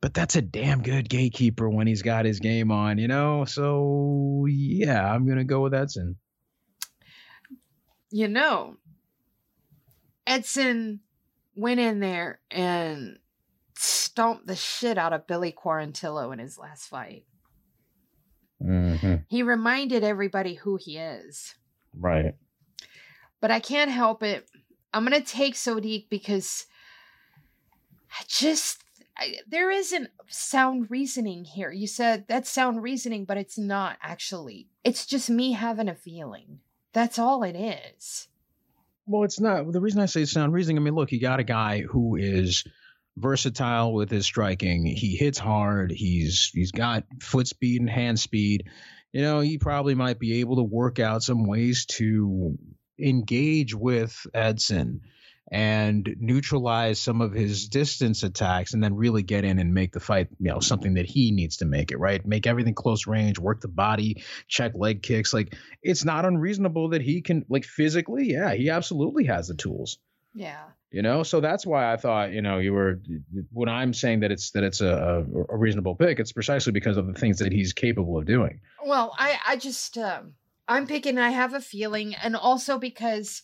but 0.00 0.14
that's 0.14 0.34
a 0.34 0.42
damn 0.42 0.82
good 0.82 1.08
gatekeeper 1.08 1.70
when 1.70 1.86
he's 1.86 2.02
got 2.02 2.24
his 2.24 2.40
game 2.40 2.72
on, 2.72 2.98
you 2.98 3.06
know. 3.06 3.44
So 3.44 4.46
yeah, 4.48 5.14
I'm 5.14 5.28
gonna 5.28 5.44
go 5.44 5.60
with 5.60 5.74
Edson. 5.74 6.16
You 8.10 8.26
know, 8.26 8.74
Edson 10.30 11.00
went 11.56 11.80
in 11.80 11.98
there 11.98 12.40
and 12.52 13.18
stomped 13.76 14.46
the 14.46 14.54
shit 14.54 14.96
out 14.96 15.12
of 15.12 15.26
Billy 15.26 15.52
Quarantillo 15.52 16.32
in 16.32 16.38
his 16.38 16.56
last 16.56 16.86
fight. 16.86 17.24
Mm-hmm. 18.62 19.16
He 19.28 19.42
reminded 19.42 20.04
everybody 20.04 20.54
who 20.54 20.76
he 20.76 20.98
is. 20.98 21.56
Right. 21.98 22.36
But 23.40 23.50
I 23.50 23.58
can't 23.58 23.90
help 23.90 24.22
it. 24.22 24.48
I'm 24.94 25.04
going 25.04 25.20
to 25.20 25.26
take 25.26 25.54
Sodiq 25.54 26.08
because 26.08 26.66
I 28.12 28.22
just 28.28 28.84
I, 29.16 29.36
there 29.48 29.70
isn't 29.70 30.10
sound 30.28 30.90
reasoning 30.90 31.44
here. 31.44 31.72
You 31.72 31.86
said 31.86 32.26
that's 32.28 32.50
sound 32.50 32.82
reasoning, 32.82 33.24
but 33.24 33.36
it's 33.36 33.58
not 33.58 33.98
actually. 34.02 34.68
It's 34.84 35.06
just 35.06 35.28
me 35.28 35.52
having 35.52 35.88
a 35.88 35.94
feeling. 35.94 36.60
That's 36.92 37.18
all 37.18 37.42
it 37.42 37.56
is. 37.56 38.28
Well, 39.10 39.24
it's 39.24 39.40
not. 39.40 39.72
The 39.72 39.80
reason 39.80 40.00
I 40.00 40.06
say 40.06 40.22
it's 40.22 40.30
sound 40.30 40.52
reasoning, 40.52 40.78
I 40.78 40.82
mean, 40.82 40.94
look, 40.94 41.10
you 41.10 41.20
got 41.20 41.40
a 41.40 41.44
guy 41.44 41.80
who 41.80 42.14
is 42.14 42.62
versatile 43.16 43.92
with 43.92 44.08
his 44.08 44.24
striking. 44.24 44.86
He 44.86 45.16
hits 45.16 45.36
hard. 45.36 45.90
He's 45.90 46.52
he's 46.54 46.70
got 46.70 47.04
foot 47.20 47.48
speed 47.48 47.80
and 47.80 47.90
hand 47.90 48.20
speed. 48.20 48.68
You 49.12 49.22
know, 49.22 49.40
he 49.40 49.58
probably 49.58 49.96
might 49.96 50.20
be 50.20 50.38
able 50.40 50.56
to 50.56 50.62
work 50.62 51.00
out 51.00 51.24
some 51.24 51.44
ways 51.44 51.86
to 51.86 52.56
engage 53.00 53.74
with 53.74 54.16
Edson 54.32 55.00
and 55.50 56.14
neutralize 56.20 57.00
some 57.00 57.20
of 57.20 57.32
his 57.32 57.68
distance 57.68 58.22
attacks 58.22 58.72
and 58.72 58.82
then 58.82 58.94
really 58.94 59.22
get 59.22 59.44
in 59.44 59.58
and 59.58 59.74
make 59.74 59.92
the 59.92 60.00
fight, 60.00 60.28
you 60.38 60.50
know, 60.50 60.60
something 60.60 60.94
that 60.94 61.06
he 61.06 61.32
needs 61.32 61.56
to 61.56 61.64
make 61.64 61.90
it, 61.90 61.98
right? 61.98 62.24
Make 62.24 62.46
everything 62.46 62.74
close 62.74 63.06
range, 63.06 63.38
work 63.38 63.60
the 63.60 63.68
body, 63.68 64.22
check 64.46 64.72
leg 64.76 65.02
kicks. 65.02 65.34
Like 65.34 65.56
it's 65.82 66.04
not 66.04 66.24
unreasonable 66.24 66.90
that 66.90 67.02
he 67.02 67.20
can 67.20 67.44
like 67.48 67.64
physically, 67.64 68.30
yeah, 68.30 68.54
he 68.54 68.70
absolutely 68.70 69.24
has 69.24 69.48
the 69.48 69.54
tools. 69.54 69.98
Yeah. 70.34 70.62
You 70.92 71.02
know, 71.02 71.22
so 71.22 71.40
that's 71.40 71.66
why 71.66 71.92
I 71.92 71.96
thought, 71.96 72.32
you 72.32 72.42
know, 72.42 72.58
you 72.58 72.72
were 72.72 73.00
when 73.52 73.68
I'm 73.68 73.92
saying 73.92 74.20
that 74.20 74.30
it's 74.30 74.52
that 74.52 74.64
it's 74.64 74.80
a, 74.80 75.24
a 75.48 75.56
reasonable 75.56 75.96
pick, 75.96 76.20
it's 76.20 76.32
precisely 76.32 76.72
because 76.72 76.96
of 76.96 77.06
the 77.06 77.14
things 77.14 77.38
that 77.38 77.52
he's 77.52 77.72
capable 77.72 78.18
of 78.18 78.26
doing. 78.26 78.60
Well, 78.84 79.14
I 79.18 79.38
I 79.46 79.56
just 79.56 79.98
um 79.98 80.34
I'm 80.68 80.86
picking 80.86 81.18
I 81.18 81.30
have 81.30 81.54
a 81.54 81.60
feeling 81.60 82.14
and 82.14 82.36
also 82.36 82.78
because 82.78 83.42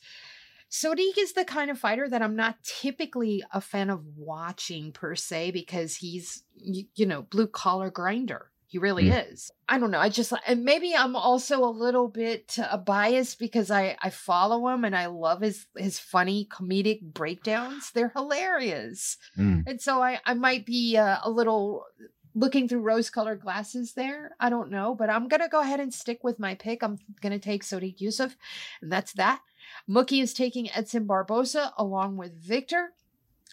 Sodiq 0.70 1.16
is 1.18 1.32
the 1.32 1.44
kind 1.44 1.70
of 1.70 1.78
fighter 1.78 2.08
that 2.08 2.22
I'm 2.22 2.36
not 2.36 2.62
typically 2.62 3.42
a 3.52 3.60
fan 3.60 3.90
of 3.90 4.04
watching 4.16 4.92
per 4.92 5.14
se 5.14 5.52
because 5.52 5.96
he's, 5.96 6.44
you, 6.56 6.84
you 6.94 7.06
know, 7.06 7.22
blue 7.22 7.46
collar 7.46 7.90
grinder. 7.90 8.50
He 8.68 8.78
really 8.78 9.04
mm. 9.04 9.32
is. 9.32 9.52
I 9.68 9.78
don't 9.78 9.92
know. 9.92 10.00
I 10.00 10.08
just 10.08 10.32
and 10.46 10.64
maybe 10.64 10.92
I'm 10.94 11.14
also 11.14 11.64
a 11.64 11.70
little 11.70 12.08
bit 12.08 12.58
uh, 12.58 12.76
biased 12.76 13.38
because 13.38 13.70
I 13.70 13.96
I 14.02 14.10
follow 14.10 14.66
him 14.68 14.84
and 14.84 14.96
I 14.96 15.06
love 15.06 15.40
his 15.40 15.66
his 15.76 16.00
funny 16.00 16.48
comedic 16.50 17.00
breakdowns. 17.00 17.92
They're 17.92 18.12
hilarious, 18.14 19.18
mm. 19.38 19.62
and 19.68 19.80
so 19.80 20.02
I 20.02 20.18
I 20.26 20.34
might 20.34 20.66
be 20.66 20.96
uh, 20.96 21.18
a 21.22 21.30
little 21.30 21.86
looking 22.34 22.68
through 22.68 22.80
rose 22.80 23.08
colored 23.08 23.40
glasses 23.40 23.94
there. 23.94 24.36
I 24.40 24.50
don't 24.50 24.70
know, 24.70 24.96
but 24.96 25.10
I'm 25.10 25.28
gonna 25.28 25.48
go 25.48 25.60
ahead 25.60 25.80
and 25.80 25.94
stick 25.94 26.24
with 26.24 26.40
my 26.40 26.56
pick. 26.56 26.82
I'm 26.82 26.98
gonna 27.22 27.38
take 27.38 27.62
Sodiq 27.62 28.00
Yusuf, 28.00 28.36
and 28.82 28.90
that's 28.90 29.12
that. 29.12 29.40
Mookie 29.88 30.22
is 30.22 30.34
taking 30.34 30.70
Edson 30.70 31.06
Barboza 31.06 31.72
along 31.76 32.16
with 32.16 32.34
Victor. 32.34 32.92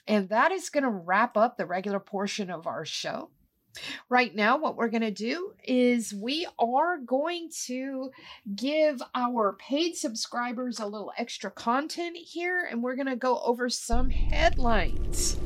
And 0.07 0.30
that 0.30 0.51
is 0.51 0.70
going 0.70 0.84
to 0.84 0.89
wrap 0.89 1.38
up 1.38 1.57
the 1.57 1.66
regular 1.66 1.99
portion 1.99 2.49
of 2.49 2.68
our 2.68 2.86
show. 2.86 3.30
Right 4.09 4.36
now, 4.36 4.57
what 4.57 4.76
we're 4.76 4.89
going 4.89 5.01
to 5.01 5.11
do 5.11 5.53
is 5.64 6.14
we 6.14 6.45
are 6.59 6.97
going 6.97 7.49
to 7.66 8.11
give 8.55 9.01
our 9.16 9.53
paid 9.53 9.95
subscribers 9.95 10.80
a 10.80 10.86
little 10.86 11.11
extra 11.18 11.49
content 11.49 12.16
here, 12.18 12.68
and 12.70 12.84
we're 12.84 12.95
going 12.95 13.07
to 13.07 13.16
go 13.16 13.39
over 13.39 13.70
some 13.70 14.09
headlines. 14.09 15.38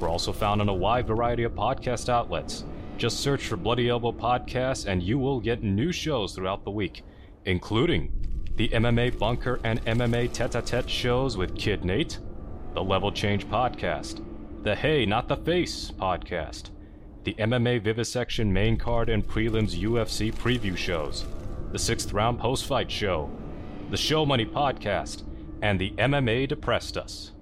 We're 0.00 0.08
also 0.08 0.32
found 0.32 0.62
on 0.62 0.68
a 0.70 0.74
wide 0.74 1.06
variety 1.06 1.42
of 1.42 1.52
podcast 1.52 2.08
outlets. 2.08 2.64
Just 2.96 3.20
search 3.20 3.46
for 3.46 3.56
Bloody 3.56 3.90
Elbow 3.90 4.12
Podcast 4.12 4.86
and 4.86 5.02
you 5.02 5.18
will 5.18 5.40
get 5.40 5.62
new 5.62 5.92
shows 5.92 6.34
throughout 6.34 6.64
the 6.64 6.70
week, 6.70 7.02
including 7.44 8.10
the 8.56 8.68
MMA 8.68 9.18
Bunker 9.18 9.60
and 9.62 9.84
MMA 9.84 10.32
Tete 10.32 10.54
a 10.54 10.62
Tete 10.62 10.88
shows 10.88 11.36
with 11.36 11.54
Kid 11.54 11.84
Nate, 11.84 12.18
the 12.74 12.82
Level 12.82 13.12
Change 13.12 13.46
Podcast, 13.48 14.24
the 14.62 14.74
Hey 14.74 15.04
Not 15.04 15.28
the 15.28 15.36
Face 15.36 15.90
Podcast, 15.90 16.70
the 17.24 17.34
MMA 17.34 17.82
Vivisection 17.82 18.50
main 18.50 18.78
card 18.78 19.10
and 19.10 19.26
prelims 19.26 19.78
UFC 19.78 20.32
preview 20.34 20.76
shows, 20.76 21.26
the 21.72 21.78
Sixth 21.78 22.12
Round 22.12 22.38
Post 22.38 22.66
Fight 22.66 22.90
Show, 22.90 23.30
the 23.90 23.96
Show 23.96 24.24
Money 24.24 24.46
Podcast, 24.46 25.24
and 25.62 25.78
the 25.78 25.90
MMA 25.92 26.48
Depressed 26.48 26.96
Us. 26.96 27.32